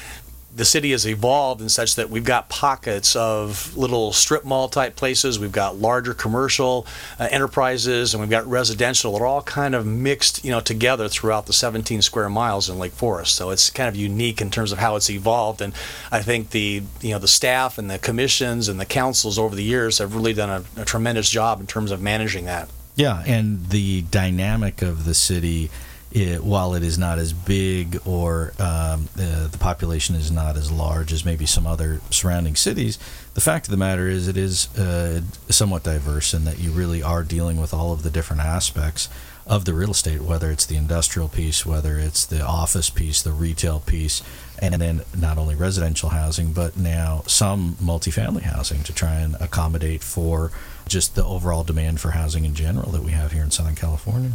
the 0.53 0.65
city 0.65 0.91
has 0.91 1.07
evolved 1.07 1.61
in 1.61 1.69
such 1.69 1.95
that 1.95 2.09
we've 2.09 2.25
got 2.25 2.49
pockets 2.49 3.15
of 3.15 3.75
little 3.77 4.11
strip 4.11 4.43
mall 4.43 4.67
type 4.67 4.95
places. 4.95 5.39
We've 5.39 5.51
got 5.51 5.77
larger 5.77 6.13
commercial 6.13 6.85
uh, 7.19 7.29
enterprises, 7.31 8.13
and 8.13 8.21
we've 8.21 8.29
got 8.29 8.45
residential. 8.45 9.13
They're 9.13 9.25
all 9.25 9.43
kind 9.43 9.73
of 9.73 9.85
mixed, 9.85 10.43
you 10.43 10.51
know, 10.51 10.59
together 10.59 11.07
throughout 11.07 11.45
the 11.45 11.53
17 11.53 12.01
square 12.01 12.29
miles 12.29 12.69
in 12.69 12.77
Lake 12.77 12.91
Forest. 12.91 13.35
So 13.35 13.49
it's 13.49 13.69
kind 13.69 13.87
of 13.87 13.95
unique 13.95 14.41
in 14.41 14.49
terms 14.49 14.71
of 14.71 14.79
how 14.79 14.95
it's 14.97 15.09
evolved. 15.09 15.61
And 15.61 15.73
I 16.11 16.21
think 16.21 16.49
the 16.49 16.83
you 17.01 17.11
know 17.11 17.19
the 17.19 17.27
staff 17.27 17.77
and 17.77 17.89
the 17.89 17.99
commissions 17.99 18.67
and 18.67 18.79
the 18.79 18.85
councils 18.85 19.39
over 19.39 19.55
the 19.55 19.63
years 19.63 19.99
have 19.99 20.15
really 20.15 20.33
done 20.33 20.49
a, 20.77 20.81
a 20.81 20.85
tremendous 20.85 21.29
job 21.29 21.61
in 21.61 21.67
terms 21.67 21.91
of 21.91 22.01
managing 22.01 22.45
that. 22.45 22.69
Yeah, 22.95 23.23
and 23.25 23.69
the 23.69 24.01
dynamic 24.03 24.81
of 24.81 25.05
the 25.05 25.13
city 25.13 25.71
it, 26.11 26.43
while 26.43 26.73
it 26.73 26.83
is 26.83 26.97
not 26.97 27.19
as 27.19 27.31
big 27.33 27.99
or 28.05 28.53
um, 28.59 29.07
uh, 29.17 29.47
the 29.47 29.57
population 29.59 30.15
is 30.15 30.31
not 30.31 30.57
as 30.57 30.71
large 30.71 31.13
as 31.13 31.23
maybe 31.23 31.45
some 31.45 31.65
other 31.65 32.01
surrounding 32.09 32.55
cities, 32.55 32.99
the 33.33 33.41
fact 33.41 33.67
of 33.67 33.71
the 33.71 33.77
matter 33.77 34.07
is 34.07 34.27
it 34.27 34.37
is 34.37 34.75
uh, 34.77 35.21
somewhat 35.49 35.83
diverse 35.83 36.33
in 36.33 36.43
that 36.45 36.59
you 36.59 36.71
really 36.71 37.01
are 37.01 37.23
dealing 37.23 37.59
with 37.59 37.73
all 37.73 37.93
of 37.93 38.03
the 38.03 38.09
different 38.09 38.41
aspects 38.41 39.07
of 39.47 39.65
the 39.65 39.73
real 39.73 39.91
estate, 39.91 40.21
whether 40.21 40.51
it's 40.51 40.65
the 40.65 40.75
industrial 40.75 41.27
piece, 41.27 41.65
whether 41.65 41.97
it's 41.97 42.25
the 42.25 42.41
office 42.41 42.89
piece, 42.89 43.21
the 43.21 43.31
retail 43.31 43.79
piece, 43.79 44.21
and 44.59 44.75
then 44.75 45.01
not 45.17 45.37
only 45.37 45.55
residential 45.55 46.09
housing, 46.09 46.53
but 46.53 46.77
now 46.77 47.23
some 47.25 47.75
multifamily 47.75 48.43
housing 48.43 48.83
to 48.83 48.93
try 48.93 49.15
and 49.15 49.35
accommodate 49.39 50.03
for 50.03 50.51
just 50.87 51.15
the 51.15 51.25
overall 51.25 51.63
demand 51.63 51.99
for 51.99 52.11
housing 52.11 52.45
in 52.45 52.53
general 52.53 52.91
that 52.91 53.01
we 53.01 53.11
have 53.11 53.31
here 53.31 53.43
in 53.43 53.51
Southern 53.51 53.75
California. 53.75 54.33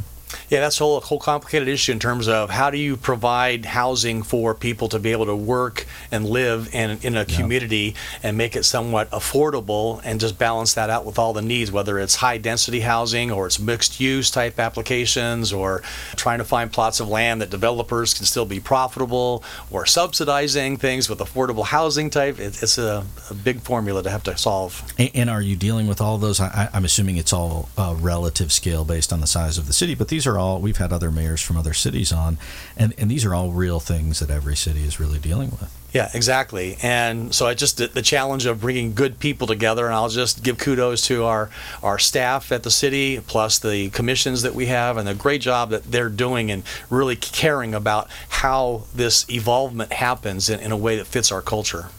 Yeah, 0.48 0.60
that's 0.60 0.80
a 0.80 0.84
whole, 0.84 1.00
whole 1.00 1.18
complicated 1.18 1.68
issue 1.68 1.92
in 1.92 1.98
terms 1.98 2.28
of 2.28 2.50
how 2.50 2.70
do 2.70 2.78
you 2.78 2.96
provide 2.96 3.64
housing 3.64 4.22
for 4.22 4.54
people 4.54 4.88
to 4.88 4.98
be 4.98 5.12
able 5.12 5.26
to 5.26 5.36
work 5.36 5.86
and 6.10 6.24
live 6.28 6.74
in, 6.74 6.98
in 7.02 7.16
a 7.16 7.24
community 7.24 7.94
and 8.22 8.36
make 8.36 8.56
it 8.56 8.64
somewhat 8.64 9.10
affordable 9.10 10.00
and 10.04 10.20
just 10.20 10.38
balance 10.38 10.74
that 10.74 10.90
out 10.90 11.04
with 11.04 11.18
all 11.18 11.32
the 11.32 11.42
needs, 11.42 11.70
whether 11.70 11.98
it's 11.98 12.16
high 12.16 12.38
density 12.38 12.80
housing 12.80 13.30
or 13.30 13.46
it's 13.46 13.58
mixed 13.58 14.00
use 14.00 14.30
type 14.30 14.58
applications 14.58 15.52
or 15.52 15.82
trying 16.16 16.38
to 16.38 16.44
find 16.44 16.72
plots 16.72 17.00
of 17.00 17.08
land 17.08 17.40
that 17.40 17.50
developers 17.50 18.14
can 18.14 18.24
still 18.24 18.46
be 18.46 18.60
profitable 18.60 19.42
or 19.70 19.86
subsidizing 19.86 20.76
things 20.76 21.08
with 21.08 21.18
affordable 21.18 21.64
housing 21.64 22.10
type. 22.10 22.38
It, 22.38 22.62
it's 22.62 22.78
a, 22.78 23.04
a, 23.30 23.34
big 23.34 23.60
formula 23.60 24.02
to 24.02 24.10
have 24.10 24.22
to 24.24 24.36
solve. 24.36 24.82
And, 24.98 25.10
and, 25.14 25.30
are 25.30 25.42
you 25.42 25.56
dealing 25.56 25.86
with 25.86 26.00
all 26.00 26.18
those? 26.18 26.40
I, 26.40 26.68
am 26.72 26.84
assuming 26.84 27.16
it's 27.16 27.32
all 27.32 27.68
uh, 27.76 27.94
relative 27.98 28.52
scale 28.52 28.84
based 28.84 29.12
on 29.12 29.20
the 29.20 29.26
size 29.26 29.58
of 29.58 29.66
the 29.66 29.72
city, 29.72 29.94
but 29.94 30.08
these 30.16 30.26
are 30.26 30.38
all 30.38 30.60
we've 30.62 30.78
had 30.78 30.94
other 30.94 31.10
mayors 31.10 31.42
from 31.42 31.58
other 31.58 31.74
cities 31.74 32.10
on, 32.10 32.38
and 32.74 32.94
and 32.96 33.10
these 33.10 33.26
are 33.26 33.34
all 33.34 33.50
real 33.50 33.80
things 33.80 34.18
that 34.20 34.30
every 34.30 34.56
city 34.56 34.82
is 34.82 34.98
really 34.98 35.18
dealing 35.18 35.50
with. 35.50 35.70
Yeah, 35.92 36.10
exactly. 36.14 36.78
And 36.82 37.34
so 37.34 37.46
I 37.46 37.52
just 37.52 37.76
the, 37.76 37.88
the 37.88 38.00
challenge 38.00 38.46
of 38.46 38.62
bringing 38.62 38.94
good 38.94 39.18
people 39.18 39.46
together, 39.46 39.84
and 39.84 39.94
I'll 39.94 40.08
just 40.08 40.42
give 40.42 40.56
kudos 40.56 41.06
to 41.08 41.24
our 41.24 41.50
our 41.82 41.98
staff 41.98 42.50
at 42.50 42.62
the 42.62 42.70
city, 42.70 43.20
plus 43.26 43.58
the 43.58 43.90
commissions 43.90 44.40
that 44.40 44.54
we 44.54 44.66
have, 44.66 44.96
and 44.96 45.06
the 45.06 45.14
great 45.14 45.42
job 45.42 45.68
that 45.68 45.84
they're 45.92 46.08
doing, 46.08 46.50
and 46.50 46.62
really 46.88 47.16
caring 47.16 47.74
about 47.74 48.08
how 48.40 48.84
this 48.94 49.28
evolvement 49.28 49.92
happens 49.92 50.48
in, 50.48 50.60
in 50.60 50.72
a 50.72 50.78
way 50.78 50.96
that 50.96 51.06
fits 51.06 51.30
our 51.30 51.42
culture. 51.42 51.90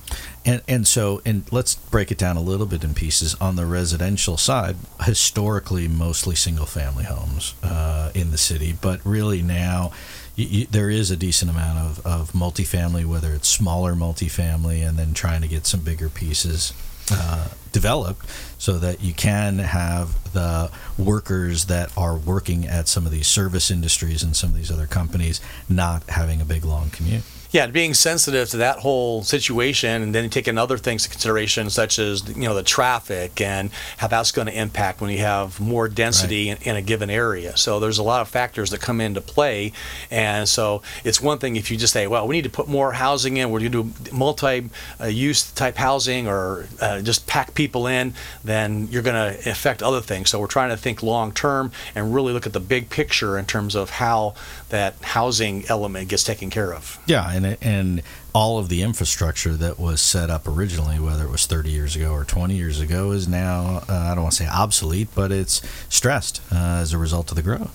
And, 0.47 0.62
and 0.65 0.88
so, 0.88 1.21
and 1.25 1.43
let's 1.51 1.75
break 1.75 2.09
it 2.09 2.17
down 2.17 2.38
a 2.38 2.41
little 2.41 2.65
bit 2.65 2.81
in 2.81 2.93
pieces. 2.93 3.36
On 3.41 3.57
the 3.57 3.65
residential 3.65 4.38
side, 4.38 4.77
historically, 5.03 5.89
mostly 5.89 6.36
single 6.36 6.65
family 6.65 7.03
homes 7.03 7.53
uh, 7.62 7.87
in 8.13 8.31
the 8.31 8.37
city, 8.37 8.75
but 8.79 8.99
really 9.05 9.41
now 9.41 9.91
you, 10.35 10.45
you, 10.45 10.65
there 10.67 10.89
is 10.89 11.11
a 11.11 11.17
decent 11.17 11.51
amount 11.51 11.79
of, 11.79 12.05
of 12.05 12.31
multifamily, 12.31 13.05
whether 13.05 13.33
it's 13.33 13.47
smaller 13.47 13.93
multifamily 13.93 14.87
and 14.87 14.97
then 14.97 15.13
trying 15.13 15.41
to 15.41 15.47
get 15.47 15.65
some 15.65 15.81
bigger 15.81 16.09
pieces. 16.09 16.73
uh, 17.11 17.47
developed 17.71 18.25
so 18.57 18.77
that 18.79 19.01
you 19.01 19.13
can 19.13 19.59
have 19.59 20.33
the 20.33 20.69
workers 20.97 21.65
that 21.65 21.95
are 21.95 22.17
working 22.17 22.65
at 22.65 22.87
some 22.87 23.05
of 23.05 23.11
these 23.11 23.27
service 23.27 23.69
industries 23.69 24.23
and 24.23 24.35
some 24.35 24.49
of 24.49 24.55
these 24.55 24.71
other 24.71 24.87
companies 24.87 25.39
not 25.69 26.03
having 26.09 26.41
a 26.41 26.45
big 26.45 26.65
long 26.65 26.89
commute 26.89 27.23
yeah, 27.51 27.67
being 27.67 27.93
sensitive 27.93 28.49
to 28.49 28.57
that 28.57 28.79
whole 28.79 29.23
situation, 29.23 30.01
and 30.01 30.13
then 30.13 30.29
taking 30.29 30.57
other 30.57 30.77
things 30.77 31.05
into 31.05 31.11
consideration, 31.11 31.69
such 31.69 31.99
as 31.99 32.27
you 32.29 32.43
know 32.43 32.53
the 32.53 32.63
traffic 32.63 33.39
and 33.41 33.69
how 33.97 34.07
that's 34.07 34.31
going 34.31 34.47
to 34.47 34.59
impact 34.59 35.01
when 35.01 35.09
you 35.09 35.19
have 35.19 35.59
more 35.59 35.87
density 35.87 36.49
right. 36.49 36.61
in, 36.61 36.71
in, 36.71 36.75
a 36.75 36.81
given 36.81 37.09
area. 37.09 37.55
So 37.55 37.79
there's 37.79 37.97
a 37.97 38.03
lot 38.03 38.21
of 38.21 38.27
factors 38.27 38.71
that 38.71 38.81
come 38.81 38.99
into 38.99 39.21
play, 39.21 39.71
and 40.11 40.47
so 40.47 40.81
it's 41.03 41.21
one 41.21 41.37
thing 41.37 41.55
if 41.55 41.71
you 41.71 41.77
just 41.77 41.93
say, 41.93 42.07
well, 42.07 42.27
we 42.27 42.35
need 42.35 42.43
to 42.43 42.49
put 42.49 42.67
more 42.67 42.93
housing 42.93 43.37
in, 43.37 43.49
we're 43.49 43.59
going 43.59 43.71
to 43.71 43.83
do 43.83 44.15
multi-use 44.15 45.51
type 45.51 45.77
housing, 45.77 46.27
or 46.27 46.67
uh, 46.81 47.01
just 47.01 47.27
pack 47.27 47.53
people 47.53 47.87
in, 47.87 48.13
then 48.43 48.87
you're 48.91 49.03
going 49.03 49.15
to 49.15 49.49
affect 49.49 49.81
other 49.81 50.01
things. 50.01 50.29
So 50.29 50.39
we're 50.39 50.47
trying 50.47 50.69
to 50.69 50.77
think 50.77 51.01
long 51.01 51.31
term 51.31 51.71
and 51.95 52.13
really 52.13 52.33
look 52.33 52.45
at 52.45 52.53
the 52.53 52.59
big 52.59 52.89
picture 52.89 53.37
in 53.37 53.45
terms 53.45 53.75
of 53.75 53.91
how 53.91 54.35
that 54.69 54.95
housing 55.01 55.65
element 55.69 56.09
gets 56.09 56.24
taken 56.24 56.50
care 56.50 56.74
of. 56.74 57.00
Yeah 57.05 57.31
and 57.31 57.57
and 57.62 58.01
all 58.33 58.59
of 58.59 58.69
the 58.69 58.83
infrastructure 58.83 59.55
that 59.55 59.79
was 59.79 60.00
set 60.00 60.29
up 60.29 60.47
originally, 60.47 61.00
whether 61.00 61.25
it 61.25 61.31
was 61.31 61.45
30 61.47 61.71
years 61.71 61.95
ago 61.95 62.12
or 62.12 62.24
20 62.24 62.55
years 62.55 62.79
ago, 62.79 63.12
is 63.12 63.27
now 63.27 63.83
uh, 63.89 63.93
I 63.93 64.13
don't 64.13 64.24
want 64.24 64.36
to 64.36 64.43
say 64.43 64.50
obsolete, 64.50 65.07
but 65.15 65.31
it's 65.31 65.62
stressed 65.89 66.41
uh, 66.51 66.79
as 66.81 66.93
a 66.93 66.97
result 66.97 67.31
of 67.31 67.36
the 67.36 67.41
growth. 67.41 67.74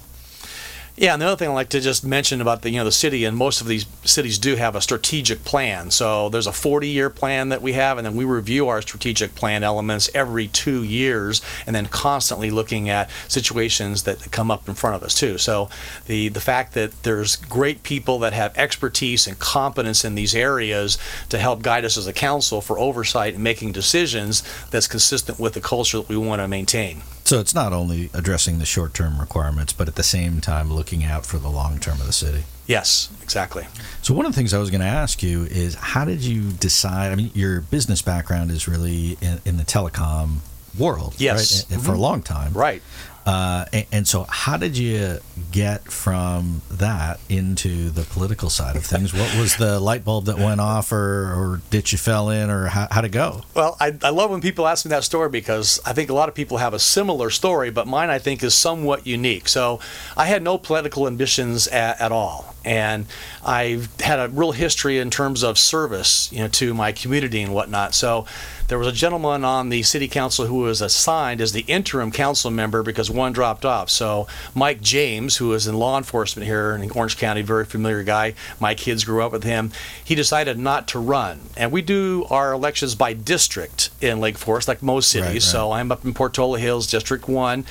Yeah, 0.95 1.15
and 1.15 1.23
the 1.23 1.27
other 1.27 1.37
thing 1.37 1.49
I'd 1.49 1.55
like 1.55 1.71
to 1.71 1.81
just 1.81 2.05
mention 2.05 2.43
about 2.43 2.61
the 2.61 2.71
you 2.71 2.77
know 2.77 2.85
the 2.85 2.93
city 2.93 3.25
and 3.25 3.35
most 3.35 3.63
of 3.63 3.67
these 3.67 3.87
cities 4.05 4.39
do 4.39 4.57
have 4.57 4.77
a 4.77 4.83
strategic 4.83 5.43
plan. 5.43 5.91
So 5.91 6.29
there's 6.29 6.47
a 6.47 6.51
40-year 6.51 7.09
plan 7.09 7.49
that 7.49 7.63
we 7.63 7.73
have, 7.73 7.97
and 7.97 8.07
then 8.07 8.15
we 8.15 8.27
review 8.27 8.69
our 8.69 8.83
strategic 8.83 9.35
plan 9.35 9.65
elements 9.65 10.11
every 10.15 10.49
two 10.49 10.83
years, 10.83 11.41
and 11.67 11.75
then 11.75 11.87
constantly 11.87 12.51
looking 12.51 12.91
at 12.91 13.09
situations 13.27 14.03
that 14.03 14.31
come 14.33 14.51
up 14.51 14.69
in 14.69 14.75
front 14.75 14.97
of 14.97 15.03
us 15.03 15.15
too. 15.15 15.39
So 15.39 15.71
the 16.07 16.29
the 16.29 16.41
fact 16.41 16.75
that 16.75 17.03
there's 17.05 17.37
great 17.37 17.83
people 17.85 18.19
that 18.19 18.35
have 18.35 18.57
expertise 18.59 19.27
and 19.27 19.39
competence 19.39 20.05
in 20.05 20.15
these 20.15 20.35
areas 20.35 20.99
to 21.31 21.39
help 21.39 21.63
guide 21.63 21.87
us 21.87 21.97
as 21.97 22.07
a 22.07 22.13
council 22.13 22.61
for 22.61 22.79
oversight 22.79 23.33
and 23.33 23.43
making 23.43 23.73
decisions 23.73 24.43
that's 24.71 24.89
consistent 24.89 25.41
with 25.41 25.55
the 25.55 25.61
culture 25.63 25.97
that 25.99 26.09
we 26.11 26.19
want 26.19 26.43
to 26.43 26.49
maintain. 26.49 27.01
So 27.33 27.41
it's 27.41 27.55
not 27.55 27.73
only 27.73 28.11
addressing 28.13 28.59
the 28.59 28.67
short 28.67 28.93
term 28.93 29.19
requirements, 29.19 29.73
but 29.73 29.89
at 29.89 29.95
the 29.95 30.03
same 30.03 30.43
time 30.43 30.71
looking 30.71 31.03
out 31.03 31.25
for 31.25 31.39
the 31.39 31.49
long 31.49 31.79
term 31.79 31.99
of 31.99 32.07
the 32.07 32.13
city. 32.13 32.45
Yes, 32.67 33.09
exactly. 33.23 33.67
So 34.03 34.13
one 34.13 34.27
of 34.27 34.33
the 34.33 34.37
things 34.37 34.53
I 34.53 34.59
was 34.59 34.69
going 34.69 34.83
to 34.83 34.87
ask 34.87 35.23
you 35.23 35.45
is 35.45 35.75
how 35.75 36.05
did 36.05 36.21
you 36.21 36.51
decide? 36.53 37.11
I 37.11 37.15
mean, 37.15 37.31
your 37.33 37.63
business 37.63 38.03
background 38.03 38.51
is 38.51 38.69
really 38.69 39.17
in, 39.23 39.41
in 39.47 39.57
the 39.57 39.65
telecom 39.65 40.41
world, 40.79 41.15
yes, 41.17 41.65
right? 41.71 41.79
mm-hmm. 41.79 41.87
for 41.87 41.95
a 41.95 41.99
long 41.99 42.21
time, 42.21 42.53
right? 42.53 42.83
Uh, 43.25 43.65
and, 43.73 43.87
and, 43.93 44.09
so, 44.09 44.25
how 44.29 44.57
did 44.57 44.77
you 44.77 45.19
get 45.53 45.85
from 45.85 46.63
that 46.71 47.21
into 47.29 47.91
the 47.91 48.03
political 48.03 48.51
side 48.51 48.75
of 48.75 48.85
things? 48.85 49.13
What 49.15 49.37
was 49.37 49.57
the 49.57 49.79
light 49.79 50.05
bulb 50.05 50.25
that 50.25 50.39
went 50.39 50.61
off, 50.61 50.91
or, 50.91 51.33
or 51.33 51.61
did 51.71 51.93
you 51.93 51.99
fell 51.99 52.31
in, 52.31 52.51
or 52.51 52.67
how, 52.67 52.89
how'd 52.91 53.05
it 53.05 53.11
go? 53.11 53.43
Well, 53.55 53.77
I, 53.79 53.97
I 54.03 54.11
love 54.11 54.31
when 54.31 54.41
people 54.41 54.67
ask 54.67 54.85
me 54.85 54.89
that 54.91 55.05
story 55.05 55.29
because 55.29 55.81
I 55.85 55.93
think 55.93 56.11
a 56.11 56.15
lot 56.15 56.29
of 56.29 56.35
people 56.35 56.57
have 56.59 56.75
a 56.75 56.81
similar 56.81 57.31
story, 57.31 57.71
but 57.71 57.87
mine 57.87 58.11
I 58.11 58.19
think 58.19 58.43
is 58.43 58.55
somewhat 58.55 59.07
unique. 59.07 59.49
So, 59.49 59.79
I 60.17 60.27
had 60.27 60.43
no 60.43 60.59
political 60.59 61.07
ambitions 61.07 61.69
at, 61.69 62.01
at 62.01 62.11
all, 62.11 62.52
and 62.65 63.07
I've 63.45 63.89
had 64.01 64.19
a 64.19 64.29
real 64.29 64.53
history 64.53 64.99
in 64.99 65.11
terms 65.11 65.43
of 65.43 65.59
service, 65.59 66.31
you 66.33 66.41
know, 66.41 66.49
to 66.49 66.75
my 66.75 66.93
community 66.93 67.43
and 67.43 67.55
whatnot. 67.55 67.95
So 67.95 68.27
there 68.69 68.79
was 68.79 68.89
a 68.89 68.93
gentleman 68.93 69.45
on 69.45 69.69
the 69.69 69.83
city 69.83 70.09
council 70.09 70.47
who 70.47 70.61
was 70.61 70.81
assigned 70.81 71.41
as 71.41 71.53
the 71.53 71.65
interim 71.69 72.11
council 72.11 72.51
member 72.51 72.83
because 72.83 73.11
one 73.11 73.33
dropped 73.33 73.65
off. 73.65 73.91
So 73.91 74.27
Mike 74.55 74.81
James, 74.81 75.37
who 75.37 75.53
is 75.53 75.67
in 75.67 75.75
law 75.75 75.99
enforcement 75.99 76.47
here 76.47 76.75
in 76.75 76.91
Orange 76.93 77.19
County, 77.19 77.43
very 77.43 77.65
familiar 77.65 78.03
guy. 78.03 78.35
My 78.61 78.75
kids 78.75 79.05
grew 79.05 79.23
up 79.23 79.33
with 79.33 79.45
him. 79.45 79.73
He 80.03 80.15
decided 80.15 80.59
not 80.59 80.89
to 80.89 80.99
run, 80.99 81.41
and 81.57 81.71
we 81.73 81.83
do 81.83 82.27
our 82.31 82.53
elections 82.53 82.95
by 82.95 83.13
district 83.13 83.91
in 84.01 84.21
Lake 84.21 84.39
Forest, 84.39 84.69
like 84.69 84.83
most 84.83 85.11
cities. 85.11 85.27
Right, 85.27 85.33
right. 85.35 85.43
So 85.43 85.73
I'm 85.73 85.93
up 85.93 86.05
in 86.05 86.15
Portola 86.15 86.59
Hills, 86.59 86.87
District 86.87 87.29
One. 87.29 87.65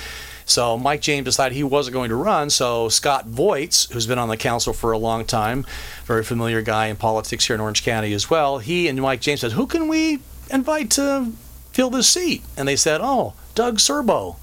So 0.45 0.77
Mike 0.77 1.01
James 1.01 1.25
decided 1.25 1.55
he 1.55 1.63
wasn't 1.63 1.93
going 1.93 2.09
to 2.09 2.15
run. 2.15 2.49
So 2.49 2.89
Scott 2.89 3.27
Voigts, 3.27 3.91
who's 3.91 4.07
been 4.07 4.19
on 4.19 4.29
the 4.29 4.37
council 4.37 4.73
for 4.73 4.91
a 4.91 4.97
long 4.97 5.25
time, 5.25 5.65
very 6.05 6.23
familiar 6.23 6.61
guy 6.61 6.87
in 6.87 6.95
politics 6.95 7.47
here 7.47 7.55
in 7.55 7.61
Orange 7.61 7.83
County 7.83 8.13
as 8.13 8.29
well, 8.29 8.59
he 8.59 8.87
and 8.87 9.01
Mike 9.01 9.21
James 9.21 9.41
said, 9.41 9.53
"Who 9.53 9.67
can 9.67 9.87
we 9.87 10.19
invite 10.51 10.91
to 10.91 11.31
fill 11.71 11.89
this 11.89 12.07
seat? 12.07 12.43
And 12.57 12.67
they 12.67 12.75
said, 12.75 13.01
oh, 13.01 13.33
Doug 13.55 13.77
Cirbo. 13.77 14.35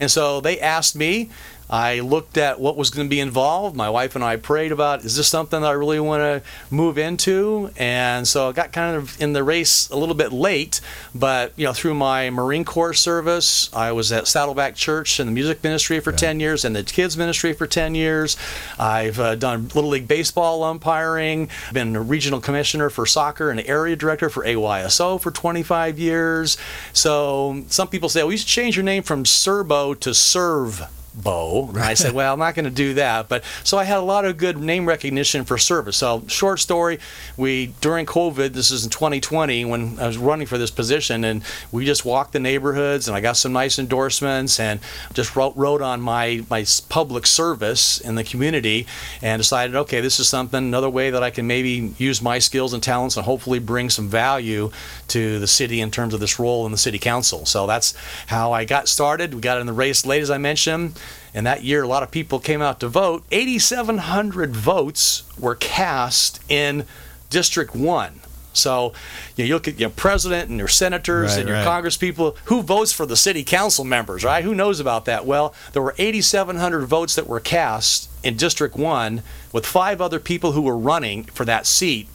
And 0.00 0.10
so 0.10 0.40
they 0.40 0.58
asked 0.58 0.96
me 0.96 1.30
I 1.68 2.00
looked 2.00 2.36
at 2.36 2.60
what 2.60 2.76
was 2.76 2.90
going 2.90 3.06
to 3.06 3.10
be 3.10 3.20
involved. 3.20 3.74
My 3.74 3.88
wife 3.88 4.14
and 4.14 4.24
I 4.24 4.36
prayed 4.36 4.72
about 4.72 5.04
is 5.04 5.16
this 5.16 5.28
something 5.28 5.60
that 5.60 5.66
I 5.66 5.72
really 5.72 6.00
want 6.00 6.20
to 6.20 6.42
move 6.70 6.98
into? 6.98 7.70
And 7.76 8.28
so 8.28 8.48
I 8.48 8.52
got 8.52 8.72
kind 8.72 8.96
of 8.96 9.20
in 9.20 9.32
the 9.32 9.42
race 9.42 9.88
a 9.90 9.96
little 9.96 10.14
bit 10.14 10.32
late, 10.32 10.80
but 11.14 11.52
you 11.56 11.64
know 11.64 11.72
through 11.72 11.94
my 11.94 12.30
Marine 12.30 12.64
Corps 12.64 12.94
service, 12.94 13.72
I 13.74 13.92
was 13.92 14.12
at 14.12 14.28
Saddleback 14.28 14.74
Church 14.74 15.18
in 15.18 15.26
the 15.26 15.32
music 15.32 15.64
ministry 15.64 16.00
for 16.00 16.10
yeah. 16.10 16.18
10 16.18 16.40
years 16.40 16.64
and 16.64 16.76
the 16.76 16.82
kids 16.82 17.16
ministry 17.16 17.52
for 17.52 17.66
10 17.66 17.94
years. 17.94 18.36
I've 18.78 19.18
uh, 19.18 19.34
done 19.34 19.68
Little 19.74 19.90
League 19.90 20.08
Baseball 20.08 20.62
umpiring, 20.62 21.48
I've 21.68 21.74
been 21.74 21.96
a 21.96 22.02
regional 22.02 22.40
commissioner 22.40 22.90
for 22.90 23.06
soccer 23.06 23.50
and 23.50 23.60
area 23.60 23.96
director 23.96 24.28
for 24.28 24.44
AYSO 24.44 25.20
for 25.20 25.30
25 25.30 25.98
years. 25.98 26.58
So 26.92 27.64
some 27.68 27.88
people 27.88 28.08
say, 28.08 28.22
well, 28.22 28.32
you 28.32 28.38
should 28.38 28.48
change 28.48 28.76
your 28.76 28.84
name 28.84 29.02
from 29.02 29.24
Cirbo 29.24 29.98
to 30.00 30.12
Serve 30.14 30.86
bow. 31.14 31.68
And 31.68 31.78
I 31.78 31.94
said, 31.94 32.12
well, 32.12 32.32
I'm 32.32 32.38
not 32.38 32.54
going 32.54 32.64
to 32.64 32.70
do 32.70 32.94
that. 32.94 33.28
But 33.28 33.44
so 33.62 33.78
I 33.78 33.84
had 33.84 33.98
a 33.98 34.02
lot 34.02 34.24
of 34.24 34.36
good 34.36 34.58
name 34.58 34.86
recognition 34.86 35.44
for 35.44 35.58
service. 35.58 35.96
So 35.96 36.24
short 36.26 36.60
story, 36.60 36.98
we 37.36 37.66
during 37.80 38.06
COVID, 38.06 38.52
this 38.52 38.70
is 38.70 38.84
in 38.84 38.90
2020 38.90 39.64
when 39.64 39.98
I 39.98 40.06
was 40.06 40.18
running 40.18 40.46
for 40.46 40.58
this 40.58 40.70
position, 40.70 41.24
and 41.24 41.42
we 41.70 41.84
just 41.84 42.04
walked 42.04 42.32
the 42.32 42.40
neighborhoods, 42.40 43.08
and 43.08 43.16
I 43.16 43.20
got 43.20 43.36
some 43.36 43.52
nice 43.52 43.78
endorsements, 43.78 44.58
and 44.58 44.80
just 45.12 45.36
wrote, 45.36 45.56
wrote 45.56 45.82
on 45.82 46.00
my 46.00 46.44
my 46.50 46.64
public 46.88 47.26
service 47.26 48.00
in 48.00 48.14
the 48.14 48.24
community, 48.24 48.86
and 49.22 49.40
decided, 49.40 49.76
okay, 49.76 50.00
this 50.00 50.18
is 50.18 50.28
something 50.28 50.58
another 50.58 50.90
way 50.90 51.10
that 51.10 51.22
I 51.22 51.30
can 51.30 51.46
maybe 51.46 51.94
use 51.98 52.20
my 52.20 52.38
skills 52.38 52.72
and 52.72 52.82
talents 52.82 53.16
and 53.16 53.24
hopefully 53.24 53.58
bring 53.58 53.90
some 53.90 54.08
value 54.08 54.70
to 55.08 55.38
the 55.38 55.46
city 55.46 55.80
in 55.80 55.90
terms 55.90 56.14
of 56.14 56.20
this 56.20 56.38
role 56.38 56.66
in 56.66 56.72
the 56.72 56.78
city 56.78 56.98
council. 56.98 57.46
So 57.46 57.66
that's 57.66 57.94
how 58.26 58.52
I 58.52 58.64
got 58.64 58.88
started. 58.88 59.34
We 59.34 59.40
got 59.40 59.60
in 59.60 59.66
the 59.66 59.72
race 59.72 60.04
late, 60.06 60.22
as 60.22 60.30
I 60.30 60.38
mentioned. 60.38 60.98
And 61.32 61.46
that 61.46 61.64
year, 61.64 61.82
a 61.82 61.88
lot 61.88 62.02
of 62.02 62.10
people 62.10 62.38
came 62.38 62.62
out 62.62 62.80
to 62.80 62.88
vote. 62.88 63.24
8,700 63.30 64.54
votes 64.54 65.24
were 65.38 65.56
cast 65.56 66.40
in 66.48 66.86
District 67.28 67.74
1. 67.74 68.20
So 68.54 68.92
you, 69.36 69.44
know, 69.44 69.48
you 69.48 69.54
look 69.54 69.68
at 69.68 69.78
your 69.78 69.90
president 69.90 70.48
and 70.48 70.58
your 70.58 70.68
senators 70.68 71.32
right, 71.32 71.40
and 71.40 71.48
your 71.48 71.58
right. 71.58 71.66
congresspeople. 71.66 72.36
Who 72.44 72.62
votes 72.62 72.92
for 72.92 73.04
the 73.04 73.16
city 73.16 73.44
council 73.44 73.84
members, 73.84 74.24
right? 74.24 74.44
Who 74.44 74.54
knows 74.54 74.80
about 74.80 75.04
that? 75.06 75.26
Well, 75.26 75.54
there 75.72 75.82
were 75.82 75.94
8,700 75.98 76.86
votes 76.86 77.14
that 77.16 77.26
were 77.26 77.40
cast 77.40 78.08
in 78.22 78.36
District 78.36 78.76
1 78.76 79.22
with 79.52 79.66
five 79.66 80.00
other 80.00 80.20
people 80.20 80.52
who 80.52 80.62
were 80.62 80.78
running 80.78 81.24
for 81.24 81.44
that 81.44 81.66
seat. 81.66 82.08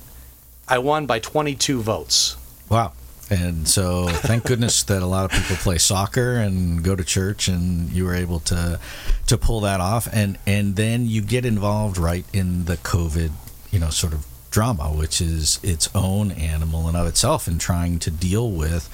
I 0.68 0.78
won 0.78 1.06
by 1.06 1.20
22 1.20 1.82
votes. 1.82 2.38
Wow. 2.70 2.94
And 3.30 3.68
so, 3.68 4.08
thank 4.08 4.46
goodness 4.46 4.84
that 4.84 5.04
a 5.04 5.06
lot 5.06 5.26
of 5.26 5.32
people 5.32 5.56
play 5.58 5.78
soccer 5.78 6.36
and 6.36 6.84
go 6.84 6.96
to 6.96 7.04
church, 7.04 7.48
and 7.48 7.90
you 7.92 8.06
were 8.06 8.16
able 8.16 8.40
to 8.42 8.80
to 9.28 9.38
pull 9.38 9.62
that 9.62 9.80
off. 9.80 10.08
And 10.12 10.38
and 10.48 10.76
then 10.76 11.06
you 11.06 11.22
get 11.22 11.46
involved 11.46 11.98
right 11.98 12.26
in 12.34 12.66
the 12.66 12.78
COVID, 12.78 13.32
you 13.72 13.80
know, 13.80 13.90
sort 13.90 14.14
of 14.14 14.26
drama, 14.50 14.86
which 14.86 15.22
is 15.22 15.60
its 15.62 15.90
own 15.94 16.32
animal 16.32 16.88
and 16.88 16.98
of 16.98 17.06
itself, 17.08 17.48
in 17.48 17.60
trying 17.60 18.00
to 18.00 18.10
deal 18.12 18.50
with 18.50 18.90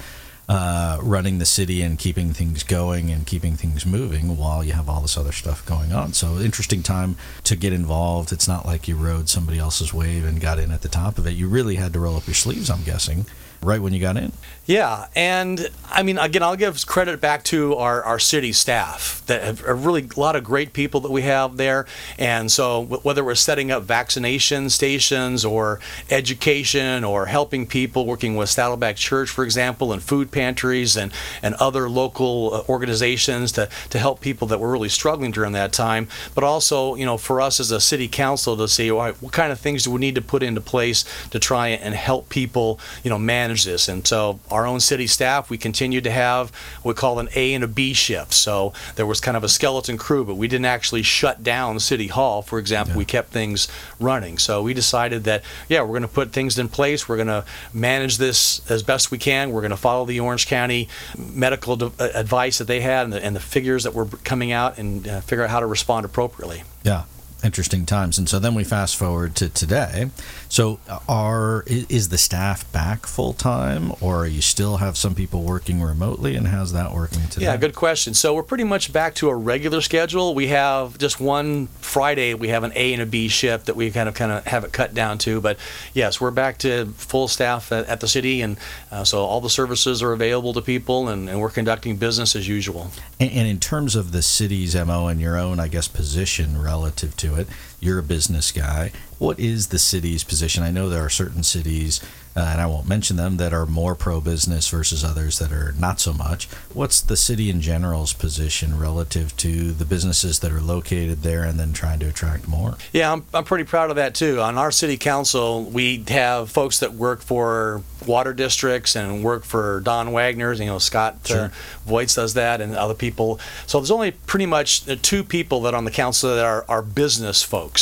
uh, 0.48 0.98
running 1.02 1.38
the 1.38 1.46
city 1.46 1.82
and 1.82 1.98
keeping 1.98 2.32
things 2.32 2.62
going 2.62 3.10
and 3.10 3.26
keeping 3.26 3.56
things 3.56 3.84
moving 3.84 4.36
while 4.36 4.62
you 4.62 4.72
have 4.72 4.88
all 4.88 5.00
this 5.00 5.16
other 5.16 5.32
stuff 5.32 5.64
going 5.66 5.92
on. 5.92 6.12
So 6.12 6.38
interesting 6.38 6.82
time 6.82 7.16
to 7.44 7.56
get 7.56 7.72
involved. 7.72 8.32
It's 8.32 8.46
not 8.46 8.64
like 8.64 8.86
you 8.86 8.96
rode 8.96 9.28
somebody 9.28 9.58
else's 9.58 9.92
wave 9.92 10.24
and 10.24 10.40
got 10.40 10.58
in 10.58 10.70
at 10.70 10.82
the 10.82 10.88
top 10.88 11.18
of 11.18 11.26
it. 11.26 11.32
You 11.32 11.48
really 11.48 11.76
had 11.76 11.92
to 11.94 12.00
roll 12.00 12.16
up 12.16 12.26
your 12.26 12.34
sleeves, 12.34 12.70
I'm 12.70 12.84
guessing, 12.84 13.26
right 13.62 13.80
when 13.80 13.92
you 13.92 14.00
got 14.00 14.16
in. 14.16 14.32
Yeah, 14.66 15.06
and 15.14 15.70
I 15.92 16.02
mean, 16.02 16.18
again, 16.18 16.42
I'll 16.42 16.56
give 16.56 16.84
credit 16.86 17.20
back 17.20 17.44
to 17.44 17.76
our, 17.76 18.02
our 18.02 18.18
city 18.18 18.52
staff 18.52 19.22
that 19.26 19.44
have 19.44 19.64
a 19.64 19.74
really 19.74 20.08
a 20.16 20.18
lot 20.18 20.34
of 20.34 20.42
great 20.42 20.72
people 20.72 21.00
that 21.02 21.12
we 21.12 21.22
have 21.22 21.56
there. 21.56 21.86
And 22.18 22.50
so, 22.50 22.82
whether 22.82 23.22
we're 23.22 23.36
setting 23.36 23.70
up 23.70 23.84
vaccination 23.84 24.68
stations 24.68 25.44
or 25.44 25.78
education 26.10 27.04
or 27.04 27.26
helping 27.26 27.68
people, 27.68 28.06
working 28.06 28.34
with 28.34 28.50
Saddleback 28.50 28.96
Church, 28.96 29.30
for 29.30 29.44
example, 29.44 29.92
and 29.92 30.02
food 30.02 30.32
pantries 30.32 30.96
and, 30.96 31.12
and 31.44 31.54
other 31.56 31.88
local 31.88 32.52
uh, 32.52 32.62
organizations 32.68 33.52
to, 33.52 33.68
to 33.90 34.00
help 34.00 34.20
people 34.20 34.48
that 34.48 34.58
were 34.58 34.72
really 34.72 34.88
struggling 34.88 35.30
during 35.30 35.52
that 35.52 35.72
time. 35.72 36.08
But 36.34 36.42
also, 36.42 36.96
you 36.96 37.06
know, 37.06 37.18
for 37.18 37.40
us 37.40 37.60
as 37.60 37.70
a 37.70 37.80
city 37.80 38.08
council 38.08 38.56
to 38.56 38.66
see 38.66 38.90
what 38.90 39.32
kind 39.32 39.52
of 39.52 39.60
things 39.60 39.84
do 39.84 39.92
we 39.92 40.00
need 40.00 40.16
to 40.16 40.22
put 40.22 40.42
into 40.42 40.60
place 40.60 41.04
to 41.30 41.38
try 41.38 41.68
and 41.68 41.94
help 41.94 42.28
people, 42.30 42.80
you 43.04 43.10
know, 43.10 43.18
manage 43.18 43.45
manage 43.46 43.64
this. 43.64 43.88
And 43.88 44.06
so 44.06 44.40
our 44.50 44.66
own 44.66 44.80
city 44.80 45.06
staff, 45.06 45.48
we 45.50 45.58
continued 45.58 46.04
to 46.04 46.10
have 46.10 46.50
what 46.82 46.96
we 46.96 47.00
call 47.00 47.20
an 47.20 47.28
A 47.36 47.54
and 47.54 47.62
a 47.62 47.68
B 47.68 47.92
shift. 47.92 48.32
So 48.32 48.72
there 48.96 49.06
was 49.06 49.20
kind 49.20 49.36
of 49.36 49.44
a 49.44 49.48
skeleton 49.48 49.96
crew, 49.96 50.24
but 50.24 50.34
we 50.34 50.48
didn't 50.48 50.66
actually 50.66 51.02
shut 51.02 51.44
down 51.44 51.78
City 51.78 52.08
Hall, 52.08 52.42
for 52.42 52.58
example. 52.58 52.94
Yeah. 52.94 52.98
We 52.98 53.04
kept 53.04 53.30
things 53.30 53.68
running. 54.00 54.38
So 54.38 54.62
we 54.62 54.74
decided 54.74 55.24
that, 55.24 55.44
yeah, 55.68 55.82
we're 55.82 55.98
going 55.98 56.02
to 56.02 56.08
put 56.08 56.32
things 56.32 56.58
in 56.58 56.68
place. 56.68 57.08
We're 57.08 57.16
going 57.16 57.28
to 57.28 57.44
manage 57.72 58.18
this 58.18 58.68
as 58.68 58.82
best 58.82 59.10
we 59.10 59.18
can. 59.18 59.52
We're 59.52 59.60
going 59.60 59.70
to 59.70 59.76
follow 59.76 60.04
the 60.06 60.18
Orange 60.18 60.46
County 60.48 60.88
medical 61.16 61.76
d- 61.76 61.92
uh, 62.00 62.08
advice 62.14 62.58
that 62.58 62.66
they 62.66 62.80
had 62.80 63.04
and 63.04 63.12
the, 63.12 63.24
and 63.24 63.36
the 63.36 63.40
figures 63.40 63.84
that 63.84 63.94
were 63.94 64.06
coming 64.06 64.50
out 64.50 64.78
and 64.78 65.06
uh, 65.06 65.20
figure 65.20 65.44
out 65.44 65.50
how 65.50 65.60
to 65.60 65.66
respond 65.66 66.04
appropriately. 66.04 66.64
Yeah, 66.82 67.04
interesting 67.46 67.86
times. 67.86 68.18
And 68.18 68.28
so 68.28 68.38
then 68.38 68.54
we 68.54 68.64
fast 68.64 68.96
forward 68.96 69.36
to 69.36 69.48
today. 69.48 70.10
So 70.48 70.80
are 71.08 71.64
is 71.66 72.08
the 72.10 72.18
staff 72.18 72.70
back 72.72 73.06
full 73.06 73.32
time, 73.32 73.92
or 74.00 74.26
you 74.26 74.42
still 74.42 74.78
have 74.78 74.96
some 74.96 75.14
people 75.14 75.42
working 75.42 75.80
remotely? 75.80 76.36
And 76.36 76.48
how's 76.48 76.72
that 76.72 76.92
working 76.92 77.26
today? 77.28 77.46
Yeah, 77.46 77.56
good 77.56 77.74
question. 77.74 78.14
So 78.14 78.34
we're 78.34 78.42
pretty 78.42 78.64
much 78.64 78.92
back 78.92 79.14
to 79.16 79.28
a 79.28 79.34
regular 79.34 79.80
schedule. 79.80 80.34
We 80.34 80.48
have 80.48 80.98
just 80.98 81.20
one 81.20 81.68
Friday. 81.80 82.34
We 82.34 82.48
have 82.48 82.64
an 82.64 82.72
A 82.74 82.92
and 82.92 83.00
a 83.00 83.06
B 83.06 83.28
shift 83.28 83.66
that 83.66 83.76
we 83.76 83.90
kind 83.90 84.08
of 84.08 84.14
kind 84.14 84.32
of 84.32 84.44
have 84.46 84.64
it 84.64 84.72
cut 84.72 84.92
down 84.92 85.18
to. 85.18 85.40
But 85.40 85.58
yes, 85.94 86.20
we're 86.20 86.32
back 86.32 86.58
to 86.58 86.86
full 86.96 87.28
staff 87.28 87.72
at, 87.72 87.86
at 87.86 88.00
the 88.00 88.08
city, 88.08 88.42
and 88.42 88.58
uh, 88.90 89.04
so 89.04 89.20
all 89.20 89.40
the 89.40 89.50
services 89.50 90.02
are 90.02 90.12
available 90.12 90.52
to 90.52 90.62
people, 90.62 91.08
and, 91.08 91.28
and 91.28 91.40
we're 91.40 91.50
conducting 91.50 91.96
business 91.96 92.34
as 92.34 92.48
usual. 92.48 92.90
And, 93.20 93.30
and 93.30 93.48
in 93.48 93.60
terms 93.60 93.94
of 93.94 94.12
the 94.12 94.22
city's 94.22 94.74
MO 94.74 95.06
and 95.06 95.20
your 95.20 95.36
own, 95.36 95.60
I 95.60 95.68
guess, 95.68 95.88
position 95.88 96.60
relative 96.60 97.16
to 97.18 97.35
it, 97.38 97.48
you're 97.86 97.98
a 97.98 98.02
business 98.02 98.52
guy. 98.52 98.92
What 99.18 99.40
is 99.40 99.68
the 99.68 99.78
city's 99.78 100.24
position? 100.24 100.62
I 100.62 100.70
know 100.70 100.90
there 100.90 101.02
are 101.02 101.08
certain 101.08 101.42
cities, 101.42 102.02
uh, 102.36 102.40
and 102.40 102.60
I 102.60 102.66
won't 102.66 102.86
mention 102.86 103.16
them, 103.16 103.38
that 103.38 103.54
are 103.54 103.64
more 103.64 103.94
pro 103.94 104.20
business 104.20 104.68
versus 104.68 105.02
others 105.02 105.38
that 105.38 105.50
are 105.50 105.72
not 105.78 106.00
so 106.00 106.12
much. 106.12 106.48
What's 106.74 107.00
the 107.00 107.16
city 107.16 107.48
in 107.48 107.62
general's 107.62 108.12
position 108.12 108.78
relative 108.78 109.34
to 109.38 109.72
the 109.72 109.86
businesses 109.86 110.40
that 110.40 110.52
are 110.52 110.60
located 110.60 111.22
there 111.22 111.44
and 111.44 111.58
then 111.58 111.72
trying 111.72 111.98
to 112.00 112.08
attract 112.08 112.46
more? 112.46 112.76
Yeah, 112.92 113.10
I'm, 113.10 113.24
I'm 113.32 113.44
pretty 113.44 113.64
proud 113.64 113.88
of 113.88 113.96
that 113.96 114.14
too. 114.14 114.40
On 114.42 114.58
our 114.58 114.70
city 114.70 114.98
council, 114.98 115.64
we 115.64 116.04
have 116.08 116.50
folks 116.50 116.80
that 116.80 116.92
work 116.92 117.22
for 117.22 117.82
water 118.06 118.34
districts 118.34 118.96
and 118.96 119.24
work 119.24 119.44
for 119.44 119.80
Don 119.80 120.12
Wagner's. 120.12 120.60
You 120.60 120.66
know, 120.66 120.78
Scott 120.78 121.14
uh, 121.24 121.28
Sure. 121.28 121.52
Voigts 121.88 122.16
does 122.16 122.34
that, 122.34 122.60
and 122.60 122.76
other 122.76 122.94
people. 122.94 123.40
So 123.66 123.78
there's 123.80 123.90
only 123.90 124.10
pretty 124.10 124.46
much 124.46 124.86
uh, 124.86 124.96
two 125.00 125.24
people 125.24 125.62
that 125.62 125.72
on 125.72 125.86
the 125.86 125.90
council 125.90 126.34
that 126.34 126.44
are, 126.44 126.66
are 126.68 126.82
business 126.82 127.42
folks, 127.42 127.75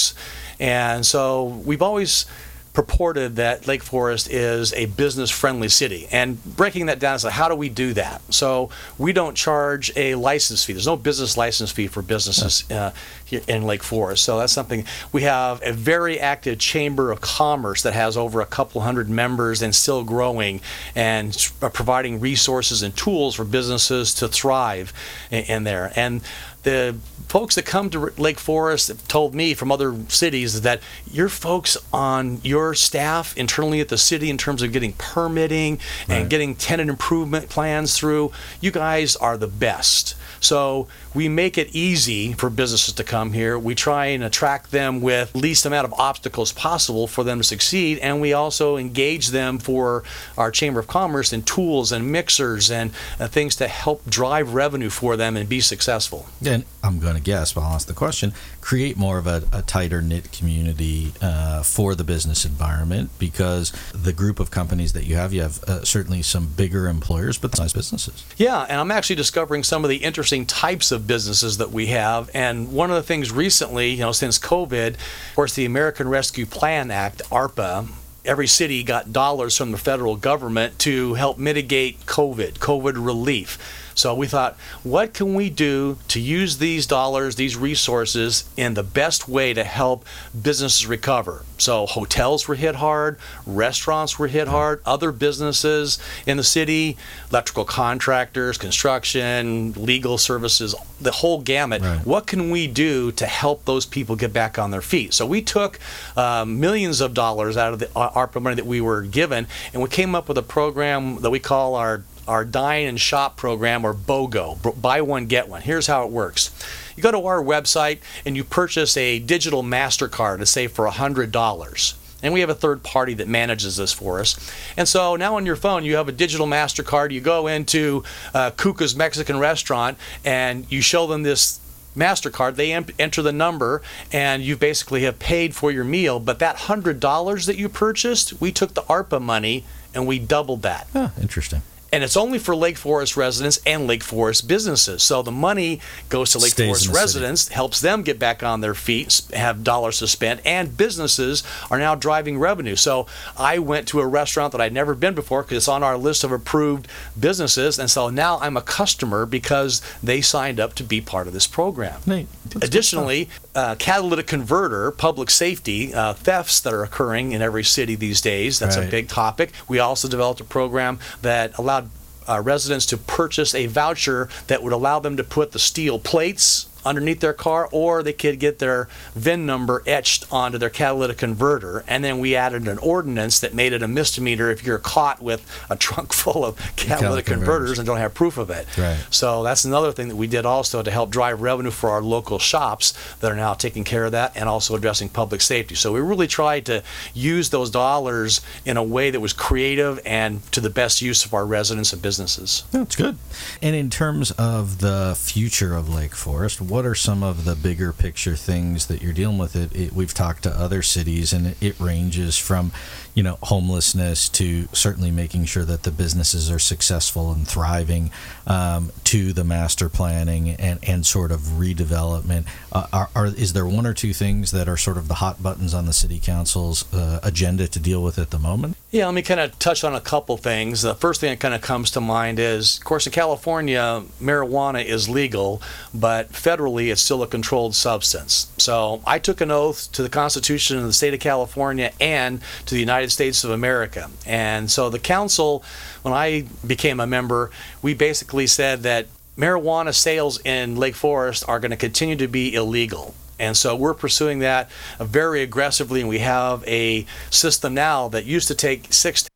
and 0.58 1.04
so 1.04 1.44
we've 1.64 1.82
always 1.82 2.26
purported 2.74 3.36
that 3.36 3.68
Lake 3.68 3.84
Forest 3.84 4.28
is 4.28 4.72
a 4.74 4.86
business 4.86 5.30
friendly 5.30 5.68
city. 5.68 6.08
And 6.10 6.42
breaking 6.44 6.86
that 6.86 6.98
down 6.98 7.14
is 7.14 7.22
like, 7.22 7.32
how 7.32 7.48
do 7.48 7.54
we 7.54 7.68
do 7.68 7.92
that? 7.94 8.20
So 8.30 8.68
we 8.98 9.12
don't 9.12 9.36
charge 9.36 9.92
a 9.96 10.16
license 10.16 10.64
fee. 10.64 10.72
There's 10.72 10.86
no 10.86 10.96
business 10.96 11.36
license 11.36 11.70
fee 11.70 11.86
for 11.86 12.02
businesses 12.02 12.68
uh, 12.72 12.90
here 13.24 13.42
in 13.46 13.62
Lake 13.62 13.84
Forest. 13.84 14.24
So 14.24 14.40
that's 14.40 14.52
something 14.52 14.84
we 15.12 15.22
have 15.22 15.62
a 15.64 15.72
very 15.72 16.18
active 16.18 16.58
chamber 16.58 17.12
of 17.12 17.20
commerce 17.20 17.82
that 17.82 17.94
has 17.94 18.16
over 18.16 18.40
a 18.40 18.46
couple 18.46 18.80
hundred 18.80 19.08
members 19.08 19.62
and 19.62 19.72
still 19.72 20.02
growing 20.02 20.60
and 20.96 21.52
uh, 21.62 21.68
providing 21.68 22.18
resources 22.18 22.82
and 22.82 22.94
tools 22.96 23.36
for 23.36 23.44
businesses 23.44 24.12
to 24.14 24.26
thrive 24.26 24.92
in, 25.30 25.44
in 25.44 25.64
there. 25.64 25.92
And 25.94 26.22
the 26.64 26.96
folks 27.28 27.54
that 27.54 27.64
come 27.64 27.90
to 27.90 28.12
Lake 28.18 28.38
Forest 28.38 28.88
have 28.88 29.08
told 29.08 29.34
me 29.34 29.54
from 29.54 29.72
other 29.72 29.94
cities 30.08 30.60
that 30.60 30.80
your 31.10 31.28
folks 31.28 31.76
on 31.92 32.40
your 32.44 32.74
staff 32.74 33.36
internally 33.36 33.80
at 33.80 33.88
the 33.88 33.98
city 33.98 34.30
in 34.30 34.38
terms 34.38 34.62
of 34.62 34.72
getting 34.72 34.92
permitting 34.94 35.78
and 36.08 36.22
Right. 36.24 36.28
getting 36.28 36.54
tenant 36.54 36.90
improvement 36.90 37.48
plans 37.48 37.96
through, 37.96 38.30
you 38.60 38.70
guys 38.70 39.16
are 39.16 39.36
the 39.36 39.46
best. 39.48 40.14
So 40.40 40.86
we 41.14 41.28
make 41.28 41.56
it 41.56 41.68
easy 41.74 42.34
for 42.34 42.50
businesses 42.50 42.92
to 42.94 43.04
come 43.04 43.32
here. 43.32 43.58
We 43.58 43.74
try 43.74 44.06
and 44.06 44.22
attract 44.22 44.70
them 44.72 45.00
with 45.00 45.34
least 45.34 45.64
amount 45.64 45.86
of 45.86 45.94
obstacles 45.94 46.52
possible 46.52 47.06
for 47.06 47.24
them 47.24 47.38
to 47.38 47.44
succeed, 47.44 47.98
and 48.00 48.20
we 48.20 48.32
also 48.34 48.76
engage 48.76 49.28
them 49.28 49.58
for 49.58 50.02
our 50.36 50.50
Chamber 50.50 50.80
of 50.80 50.86
Commerce 50.86 51.32
in 51.32 51.42
tools 51.42 51.92
and 51.92 52.12
mixers 52.12 52.70
and 52.70 52.90
uh, 53.18 53.26
things 53.26 53.56
to 53.56 53.68
help 53.68 54.04
drive 54.08 54.52
revenue 54.52 54.90
for 54.90 55.16
them 55.16 55.36
and 55.36 55.48
be 55.48 55.60
successful. 55.60 56.26
And 56.54 56.64
I'm 56.84 57.00
going 57.00 57.16
to 57.16 57.20
guess, 57.20 57.52
but 57.52 57.62
I'll 57.62 57.74
ask 57.74 57.88
the 57.88 57.94
question: 57.94 58.32
create 58.60 58.96
more 58.96 59.18
of 59.18 59.26
a, 59.26 59.42
a 59.52 59.62
tighter 59.62 60.00
knit 60.00 60.30
community 60.30 61.12
uh, 61.20 61.64
for 61.64 61.96
the 61.96 62.04
business 62.04 62.44
environment 62.44 63.10
because 63.18 63.72
the 63.92 64.12
group 64.12 64.38
of 64.38 64.52
companies 64.52 64.92
that 64.92 65.04
you 65.04 65.16
have, 65.16 65.32
you 65.32 65.42
have 65.42 65.62
uh, 65.64 65.84
certainly 65.84 66.22
some 66.22 66.46
bigger 66.46 66.86
employers, 66.86 67.38
but 67.38 67.58
nice 67.58 67.72
businesses. 67.72 68.24
Yeah, 68.36 68.62
and 68.62 68.80
I'm 68.80 68.92
actually 68.92 69.16
discovering 69.16 69.64
some 69.64 69.82
of 69.84 69.90
the 69.90 69.96
interesting 69.96 70.46
types 70.46 70.92
of 70.92 71.08
businesses 71.08 71.58
that 71.58 71.72
we 71.72 71.86
have. 71.86 72.30
And 72.32 72.72
one 72.72 72.90
of 72.90 72.96
the 72.96 73.02
things 73.02 73.32
recently, 73.32 73.90
you 73.90 74.00
know, 74.00 74.12
since 74.12 74.38
COVID, 74.38 74.94
of 74.94 75.34
course, 75.34 75.54
the 75.54 75.64
American 75.64 76.08
Rescue 76.08 76.46
Plan 76.46 76.92
Act, 76.92 77.22
ARPA, 77.30 77.88
every 78.24 78.46
city 78.46 78.82
got 78.82 79.12
dollars 79.12 79.56
from 79.56 79.72
the 79.72 79.78
federal 79.78 80.16
government 80.16 80.78
to 80.80 81.14
help 81.14 81.36
mitigate 81.36 82.06
COVID, 82.06 82.54
COVID 82.54 83.04
relief. 83.04 83.58
So 83.94 84.14
we 84.14 84.26
thought, 84.26 84.56
what 84.82 85.14
can 85.14 85.34
we 85.34 85.50
do 85.50 85.98
to 86.08 86.20
use 86.20 86.58
these 86.58 86.86
dollars, 86.86 87.36
these 87.36 87.56
resources, 87.56 88.48
in 88.56 88.74
the 88.74 88.82
best 88.82 89.28
way 89.28 89.54
to 89.54 89.64
help 89.64 90.04
businesses 90.40 90.86
recover? 90.86 91.44
So 91.58 91.86
hotels 91.86 92.48
were 92.48 92.56
hit 92.56 92.76
hard, 92.76 93.18
restaurants 93.46 94.18
were 94.18 94.26
hit 94.26 94.48
hard, 94.48 94.80
other 94.84 95.12
businesses 95.12 95.98
in 96.26 96.36
the 96.36 96.44
city, 96.44 96.96
electrical 97.30 97.64
contractors, 97.64 98.58
construction, 98.58 99.72
legal 99.72 100.18
services, 100.18 100.74
the 101.00 101.12
whole 101.12 101.40
gamut. 101.40 101.82
Right. 101.82 102.04
What 102.04 102.26
can 102.26 102.50
we 102.50 102.66
do 102.66 103.12
to 103.12 103.26
help 103.26 103.64
those 103.64 103.86
people 103.86 104.16
get 104.16 104.32
back 104.32 104.58
on 104.58 104.72
their 104.72 104.82
feet? 104.82 105.14
So 105.14 105.26
we 105.26 105.42
took 105.42 105.78
um, 106.16 106.58
millions 106.60 107.00
of 107.00 107.14
dollars 107.14 107.56
out 107.56 107.72
of 107.72 107.78
the 107.78 107.88
uh, 107.96 108.10
ARPA 108.10 108.42
money 108.42 108.56
that 108.56 108.66
we 108.66 108.80
were 108.80 109.02
given, 109.02 109.46
and 109.72 109.82
we 109.82 109.88
came 109.88 110.14
up 110.14 110.28
with 110.28 110.38
a 110.38 110.42
program 110.42 111.20
that 111.22 111.30
we 111.30 111.38
call 111.38 111.76
our 111.76 112.02
our 112.26 112.44
dine 112.44 112.86
and 112.86 113.00
shop 113.00 113.36
program 113.36 113.84
or 113.84 113.94
BOGO, 113.94 114.80
buy 114.80 115.00
one 115.00 115.26
get 115.26 115.48
one. 115.48 115.62
Here's 115.62 115.86
how 115.86 116.04
it 116.04 116.10
works. 116.10 116.50
You 116.96 117.02
go 117.02 117.10
to 117.10 117.26
our 117.26 117.42
website 117.42 117.98
and 118.24 118.36
you 118.36 118.44
purchase 118.44 118.96
a 118.96 119.18
digital 119.18 119.62
MasterCard, 119.62 120.38
let's 120.38 120.50
say 120.50 120.66
for 120.66 120.88
$100. 120.88 121.94
And 122.22 122.32
we 122.32 122.40
have 122.40 122.48
a 122.48 122.54
third 122.54 122.82
party 122.82 123.12
that 123.14 123.28
manages 123.28 123.76
this 123.76 123.92
for 123.92 124.18
us. 124.20 124.38
And 124.78 124.88
so 124.88 125.14
now 125.16 125.36
on 125.36 125.44
your 125.44 125.56
phone, 125.56 125.84
you 125.84 125.96
have 125.96 126.08
a 126.08 126.12
digital 126.12 126.46
MasterCard. 126.46 127.10
You 127.10 127.20
go 127.20 127.46
into 127.46 128.02
uh, 128.32 128.50
Kuka's 128.52 128.96
Mexican 128.96 129.38
restaurant 129.38 129.98
and 130.24 130.70
you 130.70 130.80
show 130.80 131.06
them 131.06 131.22
this 131.22 131.60
MasterCard, 131.96 132.56
they 132.56 132.72
enter 132.72 133.22
the 133.22 133.32
number, 133.32 133.80
and 134.12 134.42
you 134.42 134.56
basically 134.56 135.02
have 135.02 135.18
paid 135.20 135.54
for 135.54 135.70
your 135.70 135.84
meal. 135.84 136.18
But 136.18 136.40
that 136.40 136.56
$100 136.56 137.46
that 137.46 137.56
you 137.56 137.68
purchased, 137.68 138.40
we 138.40 138.50
took 138.50 138.74
the 138.74 138.82
ARPA 138.82 139.22
money 139.22 139.64
and 139.94 140.06
we 140.06 140.18
doubled 140.18 140.62
that 140.62 140.88
Ah, 140.94 141.12
interesting. 141.20 141.62
And 141.94 142.02
it's 142.02 142.16
only 142.16 142.40
for 142.40 142.56
Lake 142.56 142.76
Forest 142.76 143.16
residents 143.16 143.60
and 143.64 143.86
Lake 143.86 144.02
Forest 144.02 144.48
businesses. 144.48 145.00
So 145.04 145.22
the 145.22 145.30
money 145.30 145.80
goes 146.08 146.32
to 146.32 146.38
Lake 146.38 146.50
Stays 146.50 146.66
Forest 146.66 146.86
the 146.86 146.92
city. 146.92 147.00
residents, 147.00 147.48
helps 147.48 147.80
them 147.80 148.02
get 148.02 148.18
back 148.18 148.42
on 148.42 148.62
their 148.62 148.74
feet, 148.74 149.22
have 149.32 149.62
dollars 149.62 150.00
to 150.00 150.08
spend, 150.08 150.40
and 150.44 150.76
businesses 150.76 151.44
are 151.70 151.78
now 151.78 151.94
driving 151.94 152.36
revenue. 152.36 152.74
So 152.74 153.06
I 153.36 153.60
went 153.60 153.86
to 153.88 154.00
a 154.00 154.06
restaurant 154.08 154.50
that 154.52 154.60
I'd 154.60 154.72
never 154.72 154.96
been 154.96 155.14
before 155.14 155.44
because 155.44 155.58
it's 155.58 155.68
on 155.68 155.84
our 155.84 155.96
list 155.96 156.24
of 156.24 156.32
approved 156.32 156.88
businesses, 157.18 157.78
and 157.78 157.88
so 157.88 158.10
now 158.10 158.38
I'm 158.40 158.56
a 158.56 158.62
customer 158.62 159.24
because 159.24 159.80
they 160.02 160.20
signed 160.20 160.58
up 160.58 160.74
to 160.74 160.82
be 160.82 161.00
part 161.00 161.28
of 161.28 161.32
this 161.32 161.46
program. 161.46 162.00
Neat. 162.06 162.26
That's 162.46 162.66
Additionally, 162.66 163.28
uh, 163.54 163.76
catalytic 163.78 164.26
converter, 164.26 164.90
public 164.90 165.30
safety, 165.30 165.94
uh, 165.94 166.14
thefts 166.14 166.60
that 166.60 166.74
are 166.74 166.82
occurring 166.82 167.30
in 167.32 167.40
every 167.40 167.62
city 167.62 167.94
these 167.94 168.20
days. 168.20 168.58
That's 168.58 168.76
a 168.76 168.82
big 168.82 169.08
topic. 169.08 169.52
We 169.68 169.78
also 169.78 170.08
developed 170.08 170.40
a 170.40 170.44
program 170.44 170.98
that 171.22 171.56
allowed 171.56 171.83
uh, 172.28 172.40
residents 172.40 172.86
to 172.86 172.96
purchase 172.96 173.54
a 173.54 173.66
voucher 173.66 174.28
that 174.46 174.62
would 174.62 174.72
allow 174.72 174.98
them 174.98 175.16
to 175.16 175.24
put 175.24 175.52
the 175.52 175.58
steel 175.58 175.98
plates 175.98 176.66
underneath 176.84 177.20
their 177.20 177.32
car, 177.32 177.68
or 177.72 178.02
they 178.02 178.12
could 178.12 178.38
get 178.38 178.58
their 178.58 178.88
VIN 179.14 179.46
number 179.46 179.82
etched 179.86 180.26
onto 180.32 180.58
their 180.58 180.70
catalytic 180.70 181.18
converter. 181.18 181.84
And 181.88 182.02
then 182.04 182.18
we 182.18 182.34
added 182.36 182.68
an 182.68 182.78
ordinance 182.78 183.40
that 183.40 183.54
made 183.54 183.72
it 183.72 183.82
a 183.82 183.88
misdemeanor 183.88 184.50
if 184.50 184.64
you're 184.64 184.78
caught 184.78 185.22
with 185.22 185.44
a 185.70 185.76
trunk 185.76 186.12
full 186.12 186.44
of 186.44 186.56
catalytic 186.76 186.86
Catalytic 187.04 187.26
converters. 187.26 187.78
and 187.78 187.86
don't 187.86 187.98
have 187.98 188.14
proof 188.14 188.38
of 188.38 188.50
it. 188.50 188.66
Right. 188.78 188.98
So 189.10 189.42
that's 189.42 189.64
another 189.64 189.92
thing 189.92 190.08
that 190.08 190.16
we 190.16 190.26
did 190.26 190.46
also 190.46 190.82
to 190.82 190.90
help 190.90 191.10
drive 191.10 191.40
revenue 191.40 191.70
for 191.70 191.90
our 191.90 192.02
local 192.02 192.38
shops 192.38 192.92
that 193.20 193.30
are 193.30 193.36
now 193.36 193.54
taking 193.54 193.84
care 193.84 194.04
of 194.04 194.12
that 194.12 194.32
and 194.36 194.48
also 194.48 194.74
addressing 194.74 195.08
public 195.08 195.40
safety. 195.40 195.74
So 195.74 195.92
we 195.92 196.00
really 196.00 196.26
tried 196.26 196.66
to 196.66 196.82
use 197.14 197.50
those 197.50 197.70
dollars 197.70 198.40
in 198.64 198.76
a 198.76 198.82
way 198.82 199.10
that 199.10 199.20
was 199.20 199.32
creative 199.32 200.00
and 200.04 200.40
to 200.52 200.60
the 200.60 200.70
best 200.70 201.02
use 201.02 201.24
of 201.24 201.34
our 201.34 201.46
residents 201.46 201.92
and 201.92 202.00
businesses. 202.02 202.64
That's 202.72 202.96
good. 202.96 203.16
And 203.62 203.74
in 203.74 203.90
terms 203.90 204.30
of 204.32 204.78
the 204.78 205.14
future 205.18 205.74
of 205.74 205.88
Lake 205.88 206.14
Forest, 206.14 206.60
what 206.74 206.84
are 206.84 206.94
some 206.96 207.22
of 207.22 207.44
the 207.44 207.54
bigger 207.54 207.92
picture 207.92 208.34
things 208.34 208.86
that 208.86 209.00
you're 209.00 209.12
dealing 209.12 209.38
with? 209.38 209.54
It, 209.54 209.72
it 209.76 209.92
we've 209.92 210.12
talked 210.12 210.42
to 210.42 210.50
other 210.50 210.82
cities, 210.82 211.32
and 211.32 211.54
it 211.60 211.78
ranges 211.78 212.36
from, 212.36 212.72
you 213.14 213.22
know, 213.22 213.38
homelessness 213.44 214.28
to 214.30 214.66
certainly 214.72 215.12
making 215.12 215.44
sure 215.44 215.64
that 215.64 215.84
the 215.84 215.92
businesses 215.92 216.50
are 216.50 216.58
successful 216.58 217.30
and 217.30 217.46
thriving, 217.46 218.10
um, 218.48 218.90
to 219.04 219.32
the 219.32 219.44
master 219.44 219.88
planning 219.88 220.50
and, 220.50 220.80
and 220.82 221.06
sort 221.06 221.30
of 221.30 221.42
redevelopment. 221.42 222.44
Uh, 222.72 222.88
are, 222.92 223.10
are, 223.14 223.26
is 223.26 223.52
there 223.52 223.66
one 223.66 223.86
or 223.86 223.94
two 223.94 224.12
things 224.12 224.50
that 224.50 224.68
are 224.68 224.76
sort 224.76 224.96
of 224.96 225.06
the 225.06 225.14
hot 225.14 225.40
buttons 225.40 225.74
on 225.74 225.86
the 225.86 225.92
city 225.92 226.18
council's 226.18 226.92
uh, 226.92 227.20
agenda 227.22 227.68
to 227.68 227.78
deal 227.78 228.02
with 228.02 228.18
at 228.18 228.30
the 228.30 228.38
moment? 228.40 228.76
Yeah, 228.90 229.06
let 229.06 229.14
me 229.14 229.22
kind 229.22 229.40
of 229.40 229.56
touch 229.60 229.84
on 229.84 229.94
a 229.94 230.00
couple 230.00 230.36
things. 230.36 230.82
The 230.82 230.94
first 230.94 231.20
thing 231.20 231.30
that 231.30 231.40
kind 231.40 231.54
of 231.54 231.60
comes 231.60 231.92
to 231.92 232.00
mind 232.00 232.40
is, 232.40 232.78
of 232.78 232.84
course, 232.84 233.06
in 233.06 233.12
California, 233.12 234.02
marijuana 234.20 234.84
is 234.84 235.08
legal, 235.08 235.62
but 235.92 236.34
federally 236.64 236.90
it's 236.90 237.02
still 237.02 237.22
a 237.22 237.26
controlled 237.26 237.74
substance. 237.74 238.50
So 238.58 239.02
I 239.06 239.18
took 239.18 239.40
an 239.40 239.50
oath 239.50 239.90
to 239.92 240.02
the 240.02 240.08
Constitution 240.08 240.78
of 240.78 240.84
the 240.84 240.92
state 240.92 241.14
of 241.14 241.20
California 241.20 241.92
and 242.00 242.40
to 242.66 242.74
the 242.74 242.80
United 242.80 243.10
States 243.10 243.44
of 243.44 243.50
America. 243.50 244.10
And 244.26 244.70
so 244.70 244.90
the 244.90 244.98
council, 244.98 245.64
when 246.02 246.14
I 246.14 246.46
became 246.66 247.00
a 247.00 247.06
member, 247.06 247.50
we 247.82 247.94
basically 247.94 248.46
said 248.46 248.82
that 248.82 249.06
marijuana 249.36 249.94
sales 249.94 250.40
in 250.44 250.76
Lake 250.76 250.94
Forest 250.94 251.44
are 251.48 251.60
going 251.60 251.70
to 251.70 251.76
continue 251.76 252.16
to 252.16 252.28
be 252.28 252.54
illegal. 252.54 253.14
And 253.38 253.56
so 253.56 253.74
we're 253.74 253.94
pursuing 253.94 254.38
that 254.40 254.70
very 255.00 255.42
aggressively, 255.42 256.00
and 256.00 256.08
we 256.08 256.20
have 256.20 256.62
a 256.68 257.04
system 257.30 257.74
now 257.74 258.06
that 258.08 258.24
used 258.24 258.46
to 258.46 258.54
take 258.54 258.92
six 258.92 259.24
to 259.24 259.30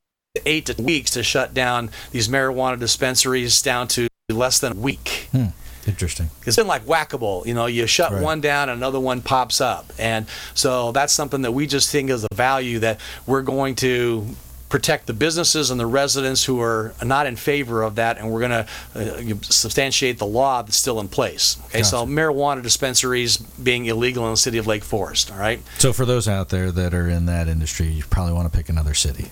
eight 0.46 0.78
weeks 0.78 1.10
to 1.10 1.24
shut 1.24 1.52
down 1.52 1.90
these 2.12 2.28
marijuana 2.28 2.78
dispensaries 2.78 3.60
down 3.60 3.88
to 3.88 4.06
less 4.28 4.60
than 4.60 4.72
a 4.72 4.76
week. 4.76 5.28
Hmm. 5.32 5.46
Interesting. 5.88 6.28
It's 6.46 6.56
been 6.56 6.66
like 6.66 6.82
whack-a-mole. 6.82 7.44
You 7.46 7.54
know, 7.54 7.66
you 7.66 7.86
shut 7.86 8.12
Right. 8.12 8.22
one 8.22 8.40
down, 8.42 8.68
another 8.68 9.00
one 9.00 9.22
pops 9.22 9.60
up, 9.60 9.90
and 9.98 10.26
so 10.54 10.92
that's 10.92 11.12
something 11.14 11.42
that 11.42 11.52
we 11.52 11.66
just 11.66 11.90
think 11.90 12.10
is 12.10 12.24
a 12.30 12.34
value 12.34 12.78
that 12.80 13.00
we're 13.26 13.42
going 13.42 13.74
to 13.76 14.26
protect 14.68 15.06
the 15.06 15.12
businesses 15.12 15.70
and 15.70 15.80
the 15.80 15.86
residents 15.86 16.44
who 16.44 16.60
are 16.60 16.94
not 17.02 17.26
in 17.26 17.36
favor 17.36 17.82
of 17.82 17.94
that, 17.94 18.18
and 18.18 18.30
we're 18.30 18.40
going 18.40 18.50
to 18.50 18.66
uh, 18.94 19.36
substantiate 19.42 20.18
the 20.18 20.26
law 20.26 20.62
that's 20.62 20.76
still 20.76 21.00
in 21.00 21.08
place. 21.08 21.56
Okay, 21.66 21.82
so 21.82 22.06
marijuana 22.06 22.62
dispensaries 22.62 23.38
being 23.38 23.86
illegal 23.86 24.24
in 24.26 24.32
the 24.32 24.36
city 24.36 24.58
of 24.58 24.66
Lake 24.66 24.84
Forest. 24.84 25.32
All 25.32 25.38
right. 25.38 25.60
So 25.78 25.92
for 25.92 26.04
those 26.04 26.28
out 26.28 26.50
there 26.50 26.70
that 26.70 26.92
are 26.92 27.08
in 27.08 27.26
that 27.26 27.48
industry, 27.48 27.86
you 27.86 28.04
probably 28.04 28.34
want 28.34 28.50
to 28.50 28.56
pick 28.56 28.68
another 28.68 28.94
city. 28.94 29.30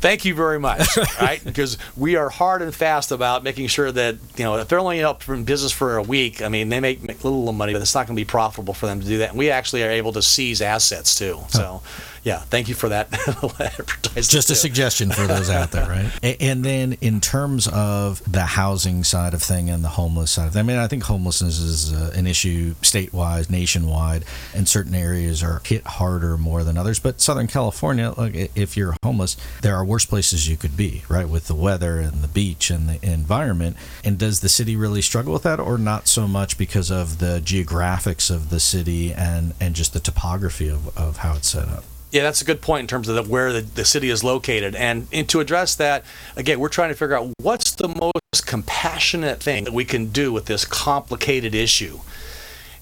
Thank 0.00 0.24
you 0.24 0.34
very 0.34 0.60
much. 0.60 0.86
right, 1.20 1.42
because 1.42 1.78
we 1.96 2.16
are 2.16 2.28
hard 2.28 2.62
and 2.62 2.74
fast 2.74 3.10
about 3.10 3.42
making 3.42 3.66
sure 3.68 3.90
that 3.90 4.16
you 4.36 4.44
know 4.44 4.56
if 4.56 4.68
they're 4.68 4.78
only 4.78 5.02
up 5.02 5.28
in 5.28 5.44
business 5.44 5.72
for 5.72 5.96
a 5.96 6.02
week, 6.02 6.42
I 6.42 6.48
mean 6.48 6.68
they 6.68 6.80
make, 6.80 7.02
make 7.02 7.24
little 7.24 7.52
money, 7.52 7.72
but 7.72 7.82
it's 7.82 7.94
not 7.94 8.06
going 8.06 8.16
to 8.16 8.20
be 8.20 8.26
profitable 8.26 8.74
for 8.74 8.86
them 8.86 9.00
to 9.00 9.06
do 9.06 9.18
that. 9.18 9.30
And 9.30 9.38
we 9.38 9.50
actually 9.50 9.82
are 9.82 9.90
able 9.90 10.12
to 10.12 10.22
seize 10.22 10.62
assets 10.62 11.16
too. 11.16 11.40
So, 11.48 11.82
yeah, 12.26 12.40
thank 12.40 12.68
you 12.68 12.74
for 12.74 12.88
that 12.88 13.06
advertisement. 13.28 14.28
Just 14.28 14.50
a 14.50 14.54
too. 14.54 14.56
suggestion 14.56 15.12
for 15.12 15.28
those 15.28 15.48
out 15.48 15.70
there, 15.70 15.88
right? 15.88 16.10
And 16.40 16.64
then 16.64 16.94
in 17.00 17.20
terms 17.20 17.68
of 17.68 18.20
the 18.30 18.42
housing 18.42 19.04
side 19.04 19.32
of 19.32 19.42
thing 19.42 19.70
and 19.70 19.84
the 19.84 19.90
homeless 19.90 20.32
side 20.32 20.48
of 20.48 20.52
thing, 20.54 20.60
I 20.60 20.62
mean, 20.64 20.76
I 20.78 20.88
think 20.88 21.04
homelessness 21.04 21.60
is 21.60 21.92
uh, 21.92 22.12
an 22.16 22.26
issue 22.26 22.74
statewide, 22.82 23.48
nationwide, 23.48 24.24
and 24.52 24.68
certain 24.68 24.94
areas 24.96 25.40
are 25.44 25.62
hit 25.64 25.86
harder 25.86 26.36
more 26.36 26.64
than 26.64 26.76
others. 26.76 26.98
But 26.98 27.20
Southern 27.20 27.46
California, 27.46 28.12
look, 28.16 28.34
if 28.34 28.76
you're 28.76 28.96
homeless, 29.04 29.36
there 29.62 29.76
are 29.76 29.84
worse 29.84 30.04
places 30.04 30.48
you 30.48 30.56
could 30.56 30.76
be, 30.76 31.04
right? 31.08 31.28
With 31.28 31.46
the 31.46 31.54
weather 31.54 32.00
and 32.00 32.22
the 32.22 32.28
beach 32.28 32.70
and 32.70 32.88
the 32.88 32.98
environment. 33.08 33.76
And 34.02 34.18
does 34.18 34.40
the 34.40 34.48
city 34.48 34.74
really 34.74 35.00
struggle 35.00 35.32
with 35.32 35.44
that, 35.44 35.60
or 35.60 35.78
not 35.78 36.08
so 36.08 36.26
much 36.26 36.58
because 36.58 36.90
of 36.90 37.20
the 37.20 37.40
geographics 37.44 38.34
of 38.34 38.50
the 38.50 38.58
city 38.58 39.12
and, 39.12 39.54
and 39.60 39.76
just 39.76 39.92
the 39.92 40.00
topography 40.00 40.68
of, 40.68 40.96
of 40.98 41.18
how 41.18 41.36
it's 41.36 41.50
set 41.50 41.68
up? 41.68 41.84
Yeah, 42.12 42.22
that's 42.22 42.40
a 42.40 42.44
good 42.44 42.62
point 42.62 42.82
in 42.82 42.86
terms 42.86 43.08
of 43.08 43.16
the, 43.16 43.22
where 43.30 43.52
the, 43.52 43.60
the 43.60 43.84
city 43.84 44.10
is 44.10 44.22
located. 44.22 44.74
And, 44.74 45.08
and 45.12 45.28
to 45.28 45.40
address 45.40 45.74
that, 45.74 46.04
again, 46.36 46.60
we're 46.60 46.68
trying 46.68 46.90
to 46.90 46.94
figure 46.94 47.16
out 47.16 47.32
what's 47.42 47.72
the 47.74 47.88
most 47.88 48.46
compassionate 48.46 49.42
thing 49.42 49.64
that 49.64 49.72
we 49.72 49.84
can 49.84 50.06
do 50.06 50.32
with 50.32 50.46
this 50.46 50.64
complicated 50.64 51.54
issue. 51.54 52.00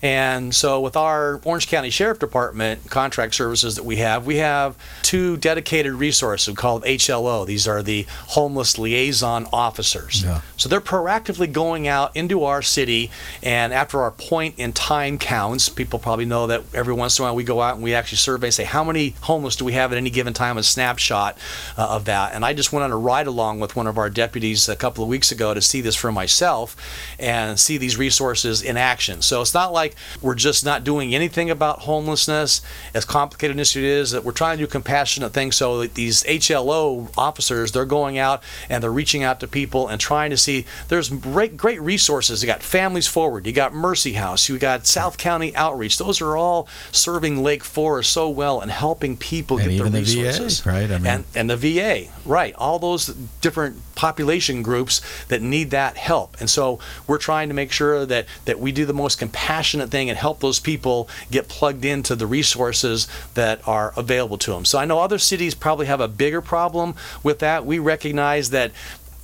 And 0.04 0.54
so, 0.54 0.82
with 0.82 0.98
our 0.98 1.40
Orange 1.44 1.66
County 1.66 1.88
Sheriff 1.88 2.18
Department 2.18 2.90
contract 2.90 3.34
services 3.34 3.76
that 3.76 3.86
we 3.86 3.96
have, 3.96 4.26
we 4.26 4.36
have 4.36 4.76
two 5.00 5.38
dedicated 5.38 5.94
resources 5.94 6.54
called 6.54 6.84
HLO. 6.84 7.46
These 7.46 7.66
are 7.66 7.82
the 7.82 8.04
Homeless 8.08 8.76
Liaison 8.76 9.46
Officers. 9.50 10.22
Yeah. 10.22 10.42
So, 10.58 10.68
they're 10.68 10.82
proactively 10.82 11.50
going 11.50 11.88
out 11.88 12.14
into 12.14 12.44
our 12.44 12.60
city, 12.60 13.10
and 13.42 13.72
after 13.72 14.02
our 14.02 14.10
point 14.10 14.58
in 14.58 14.74
time 14.74 15.16
counts, 15.16 15.70
people 15.70 15.98
probably 15.98 16.26
know 16.26 16.48
that 16.48 16.64
every 16.74 16.92
once 16.92 17.18
in 17.18 17.22
a 17.22 17.28
while 17.28 17.34
we 17.34 17.42
go 17.42 17.62
out 17.62 17.76
and 17.76 17.82
we 17.82 17.94
actually 17.94 18.18
survey, 18.18 18.50
say, 18.50 18.64
how 18.64 18.84
many 18.84 19.14
homeless 19.22 19.56
do 19.56 19.64
we 19.64 19.72
have 19.72 19.90
at 19.90 19.96
any 19.96 20.10
given 20.10 20.34
time, 20.34 20.58
a 20.58 20.62
snapshot 20.62 21.38
uh, 21.78 21.86
of 21.88 22.04
that. 22.04 22.34
And 22.34 22.44
I 22.44 22.52
just 22.52 22.74
went 22.74 22.84
on 22.84 22.92
a 22.92 22.98
ride 22.98 23.26
along 23.26 23.60
with 23.60 23.74
one 23.74 23.86
of 23.86 23.96
our 23.96 24.10
deputies 24.10 24.68
a 24.68 24.76
couple 24.76 25.02
of 25.02 25.08
weeks 25.08 25.32
ago 25.32 25.54
to 25.54 25.62
see 25.62 25.80
this 25.80 25.96
for 25.96 26.12
myself 26.12 26.76
and 27.18 27.58
see 27.58 27.78
these 27.78 27.96
resources 27.96 28.60
in 28.60 28.76
action. 28.76 29.22
So 29.22 29.40
it's 29.40 29.54
not 29.54 29.72
like 29.72 29.93
we're 30.22 30.35
just 30.35 30.64
not 30.64 30.85
doing 30.85 31.14
anything 31.14 31.50
about 31.50 31.80
homelessness, 31.80 32.62
as 32.94 33.04
complicated 33.04 33.59
as 33.59 33.74
it 33.76 33.83
is, 33.85 34.11
that 34.12 34.24
we're 34.24 34.33
trying 34.33 34.59
to 34.59 34.64
do 34.64 34.68
compassionate 34.70 35.33
things. 35.33 35.57
So 35.57 35.80
that 35.80 35.94
these 35.94 36.22
HLO 36.24 37.11
officers, 37.16 37.72
they're 37.72 37.85
going 37.85 38.18
out 38.18 38.42
and 38.68 38.83
they're 38.83 38.92
reaching 38.92 39.22
out 39.22 39.40
to 39.40 39.46
people 39.48 39.88
and 39.88 40.00
trying 40.00 40.30
to 40.30 40.37
see. 40.37 40.64
There's 40.88 41.09
great, 41.09 41.57
great 41.57 41.80
resources. 41.80 42.42
You 42.42 42.46
got 42.46 42.62
Families 42.62 43.07
Forward, 43.07 43.46
you 43.46 43.52
got 43.52 43.74
Mercy 43.74 44.14
House, 44.14 44.48
you 44.48 44.59
got 44.59 44.87
South 44.87 45.18
County 45.18 45.54
Outreach. 45.57 45.98
Those 45.98 46.20
are 46.20 46.37
all 46.37 46.68
serving 46.92 47.42
Lake 47.42 47.64
Forest 47.64 48.11
so 48.12 48.28
well 48.28 48.61
and 48.61 48.70
helping 48.70 49.16
people 49.16 49.59
And 49.59 49.68
get 49.70 49.74
even 49.74 49.92
the 49.92 50.00
the 50.00 50.14
VA, 50.14 50.22
resources. 50.28 50.66
right? 50.66 50.90
I 50.90 50.98
mean- 50.98 51.07
and 51.07 51.24
and 51.35 51.50
the 51.50 51.57
VA, 51.57 52.09
right? 52.24 52.54
All 52.57 52.78
those 52.78 53.07
different 53.40 53.80
population 53.94 54.62
groups 54.62 55.00
that 55.28 55.40
need 55.42 55.70
that 55.70 55.96
help. 55.96 56.37
And 56.40 56.48
so 56.50 56.78
we're 57.07 57.18
trying 57.18 57.48
to 57.48 57.54
make 57.54 57.72
sure 57.72 58.04
that 58.07 58.26
that 58.44 58.59
we 58.59 58.72
do 58.72 58.85
the 58.87 58.92
most 58.94 59.18
compassionate 59.18 59.73
thing 59.82 60.08
and 60.08 60.18
help 60.18 60.40
those 60.40 60.60
people 60.60 61.08
get 61.30 61.48
plugged 61.48 61.84
into 61.84 62.14
the 62.14 62.26
resources 62.26 63.08
that 63.34 63.66
are 63.66 63.92
available 63.96 64.38
to 64.38 64.52
them. 64.52 64.64
So 64.64 64.78
I 64.78 64.84
know 64.84 65.00
other 65.00 65.18
cities 65.18 65.54
probably 65.54 65.87
have 65.87 66.00
a 66.00 66.08
bigger 66.08 66.40
problem 66.40 66.94
with 67.22 67.40
that. 67.40 67.64
We 67.66 67.78
recognize 67.78 68.50
that 68.50 68.72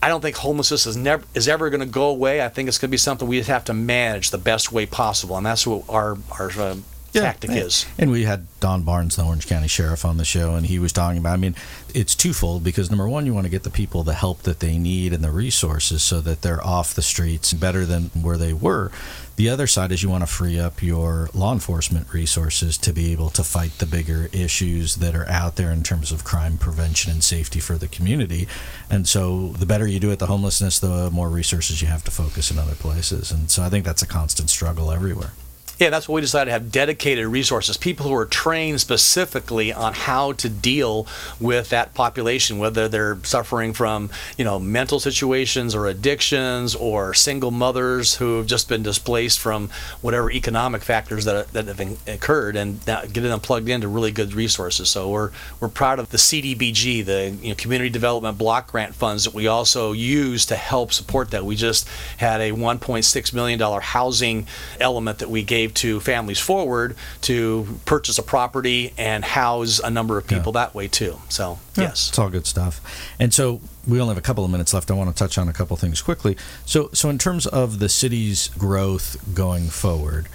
I 0.03 0.09
don't 0.09 0.23
think 0.23 0.37
homelessness 0.37 0.87
is 0.87 0.97
never 0.97 1.25
is 1.35 1.47
ever 1.47 1.69
going 1.69 1.81
to 1.81 1.87
go 1.87 2.09
away. 2.09 2.43
I 2.43 2.49
think 2.49 2.69
it's 2.69 2.79
going 2.79 2.89
to 2.89 2.93
be 2.93 2.97
something 2.97 3.29
we 3.29 3.39
just 3.39 3.51
have 3.51 3.67
to 3.67 3.75
manage 3.75 4.31
the 4.31 4.39
best 4.39 4.73
way 4.73 4.87
possible, 4.87 5.37
and 5.37 5.45
that's 5.45 5.67
what 5.67 5.85
our 5.91 6.17
our 6.39 6.51
uh, 6.59 6.77
tactic 7.13 7.51
and- 7.51 7.59
is. 7.59 7.87
And 7.99 8.11
we 8.11 8.25
had 8.25 8.47
Don 8.61 8.83
Barnes, 8.83 9.17
the 9.17 9.25
Orange 9.25 9.47
County 9.47 9.69
Sheriff, 9.69 10.05
on 10.05 10.17
the 10.17 10.25
show, 10.25 10.55
and 10.55 10.67
he 10.67 10.79
was 10.79 10.93
talking 10.93 11.19
about. 11.19 11.35
I 11.35 11.37
mean, 11.37 11.55
it's 11.95 12.15
twofold 12.15 12.63
because 12.63 12.91
number 12.91 13.09
one, 13.09 13.27
you 13.27 13.35
want 13.35 13.47
to 13.47 13.51
get 13.51 13.63
the 13.63 13.71
people 13.71 14.03
the 14.03 14.15
help 14.15 14.43
that 14.43 14.61
they 14.61 14.79
need 14.79 15.13
and 15.13 15.25
the 15.25 15.31
resources 15.31 16.03
so 16.03 16.21
that 16.21 16.43
they're 16.43 16.65
off 16.65 16.95
the 16.95 17.03
streets 17.03 17.53
better 17.53 17.85
than 17.85 18.11
where 18.21 18.37
they 18.37 18.53
were. 18.53 18.91
The 19.37 19.49
other 19.49 19.67
side 19.67 19.91
is 19.91 20.03
you 20.03 20.11
want 20.11 20.23
to 20.23 20.27
free 20.27 20.61
up 20.61 20.83
your 20.83 21.31
law 21.33 21.55
enforcement 21.55 22.13
resources 22.13 22.77
to 22.77 22.93
be 22.93 23.11
able 23.13 23.31
to 23.31 23.43
fight 23.43 23.79
the 23.79 23.87
bigger 23.87 24.29
issues 24.33 24.97
that 24.97 25.15
are 25.15 25.27
out 25.29 25.57
there 25.57 25.71
in 25.71 25.83
terms 25.83 26.13
of 26.13 26.25
crime 26.25 26.59
prevention 26.59 27.11
and 27.11 27.25
safety 27.25 27.59
for 27.59 27.79
the 27.79 27.89
community. 27.89 28.47
And 28.91 29.09
so 29.09 29.49
the 29.49 29.65
better 29.65 29.87
you 29.87 29.99
do 29.99 30.13
at 30.13 30.19
the 30.19 30.27
homelessness, 30.27 30.79
the 30.79 31.11
more 31.11 31.31
resources 31.31 31.81
you 31.81 31.89
have 31.89 32.05
to 32.05 32.11
focus 32.11 32.51
in 32.51 32.59
other 32.59 32.75
places. 32.75 33.33
And 33.33 33.51
so 33.51 33.63
I 33.63 33.71
think 33.71 33.87
that's 33.87 34.03
a 34.03 34.07
constant 34.07 34.51
struggle 34.51 34.93
everywhere. 34.93 35.33
Yeah, 35.81 35.89
that's 35.89 36.07
what 36.07 36.17
we 36.17 36.21
decided 36.21 36.51
to 36.51 36.53
have 36.53 36.71
dedicated 36.71 37.27
resources, 37.27 37.79
people 37.79 38.07
who 38.07 38.15
are 38.15 38.27
trained 38.27 38.83
specifically 38.83 39.73
on 39.73 39.95
how 39.95 40.33
to 40.33 40.51
deal 40.51 41.07
with 41.41 41.71
that 41.71 41.95
population, 41.95 42.59
whether 42.59 42.87
they're 42.87 43.17
suffering 43.23 43.73
from, 43.73 44.11
you 44.37 44.45
know, 44.45 44.59
mental 44.59 45.01
situations 45.01 45.75
or 45.75 45.87
addictions 45.87 46.75
or 46.75 47.15
single 47.15 47.51
mothers 47.51 48.17
who 48.17 48.37
have 48.37 48.47
just 48.47 48.69
been 48.69 48.83
displaced 48.83 49.41
from 49.41 49.71
whatever 50.03 50.31
economic 50.31 50.83
factors 50.83 51.25
that, 51.25 51.51
that 51.55 51.65
have 51.65 51.81
occurred 52.07 52.57
and 52.57 52.85
getting 52.85 53.23
them 53.23 53.41
plugged 53.41 53.71
into 53.71 53.89
really 53.89 54.13
good 54.13 54.35
resources. 54.35 54.91
So 54.91 55.09
we're 55.09 55.31
we're 55.61 55.69
proud 55.69 55.99
of 55.99 56.11
the 56.11 56.19
CDBG, 56.19 57.07
the 57.07 57.31
you 57.41 57.49
know, 57.49 57.55
Community 57.55 57.89
Development 57.89 58.37
Block 58.37 58.71
Grant 58.71 58.95
funds 58.95 59.25
that 59.25 59.33
we 59.33 59.47
also 59.47 59.93
use 59.93 60.45
to 60.45 60.57
help 60.57 60.93
support 60.93 61.31
that. 61.31 61.47
We 61.47 61.57
just 61.57 61.89
had 62.19 62.43
a 62.43 62.53
1.6 62.53 63.33
million 63.33 63.59
dollar 63.59 63.81
housing 63.81 64.47
element 64.79 65.21
that 65.21 65.31
we 65.31 65.43
gave 65.43 65.70
to 65.71 66.01
Families 66.01 66.39
Forward 66.39 66.97
to 67.23 67.79
purchase 67.85 68.19
a 68.19 68.23
property 68.23 68.93
and 68.99 69.25
house 69.25 69.79
a 69.79 69.91
number 69.91 70.19
of 70.19 70.27
people 70.27 70.53
that 70.53 70.75
way 70.75 70.89
too. 70.89 71.19
So 71.29 71.59
Yeah, 71.77 71.85
yes. 71.85 72.09
it's 72.09 72.19
all 72.19 72.31
good 72.31 72.47
stuff. 72.47 72.81
And 73.19 73.33
so 73.33 73.61
we 73.87 74.01
only 74.01 74.13
have 74.15 74.19
a 74.19 74.27
couple 74.27 74.45
of 74.45 74.51
minutes 74.51 74.75
left. 74.75 74.91
I 74.91 74.95
want 74.95 75.15
to 75.15 75.19
touch 75.19 75.39
on 75.39 75.49
a 75.49 75.53
couple 75.53 75.77
things 75.77 76.03
quickly. 76.03 76.37
So, 76.67 76.91
so 76.93 77.09
in 77.09 77.19
terms 77.19 77.47
of 77.47 77.79
the 77.79 77.89
city's 77.89 78.49
growth 78.49 79.17
going 79.35 79.69
forward, 79.69 80.27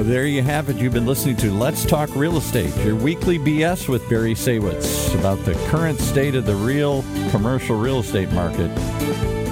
Well, 0.00 0.08
there 0.08 0.24
you 0.24 0.40
have 0.40 0.70
it. 0.70 0.78
You've 0.78 0.94
been 0.94 1.04
listening 1.04 1.36
to 1.36 1.52
Let's 1.52 1.84
Talk 1.84 2.08
Real 2.16 2.38
Estate, 2.38 2.74
your 2.86 2.96
weekly 2.96 3.38
BS 3.38 3.86
with 3.86 4.08
Barry 4.08 4.32
Saywitz 4.32 5.14
about 5.14 5.44
the 5.44 5.52
current 5.68 6.00
state 6.00 6.34
of 6.34 6.46
the 6.46 6.54
real 6.54 7.04
commercial 7.30 7.78
real 7.78 7.98
estate 7.98 8.32
market 8.32 8.70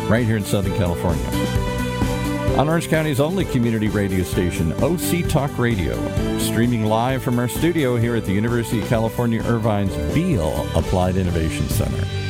right 0.08 0.24
here 0.24 0.38
in 0.38 0.44
Southern 0.46 0.74
California. 0.78 1.22
On 2.58 2.66
Orange 2.66 2.88
County's 2.88 3.20
only 3.20 3.44
community 3.44 3.88
radio 3.88 4.24
station, 4.24 4.72
OC 4.82 5.28
Talk 5.28 5.50
Radio, 5.58 5.98
streaming 6.38 6.86
live 6.86 7.22
from 7.22 7.38
our 7.38 7.48
studio 7.48 7.96
here 7.96 8.16
at 8.16 8.24
the 8.24 8.32
University 8.32 8.80
of 8.80 8.88
California 8.88 9.42
Irvine's 9.42 9.94
Beall 10.14 10.66
Applied 10.74 11.18
Innovation 11.18 11.68
Center. 11.68 12.27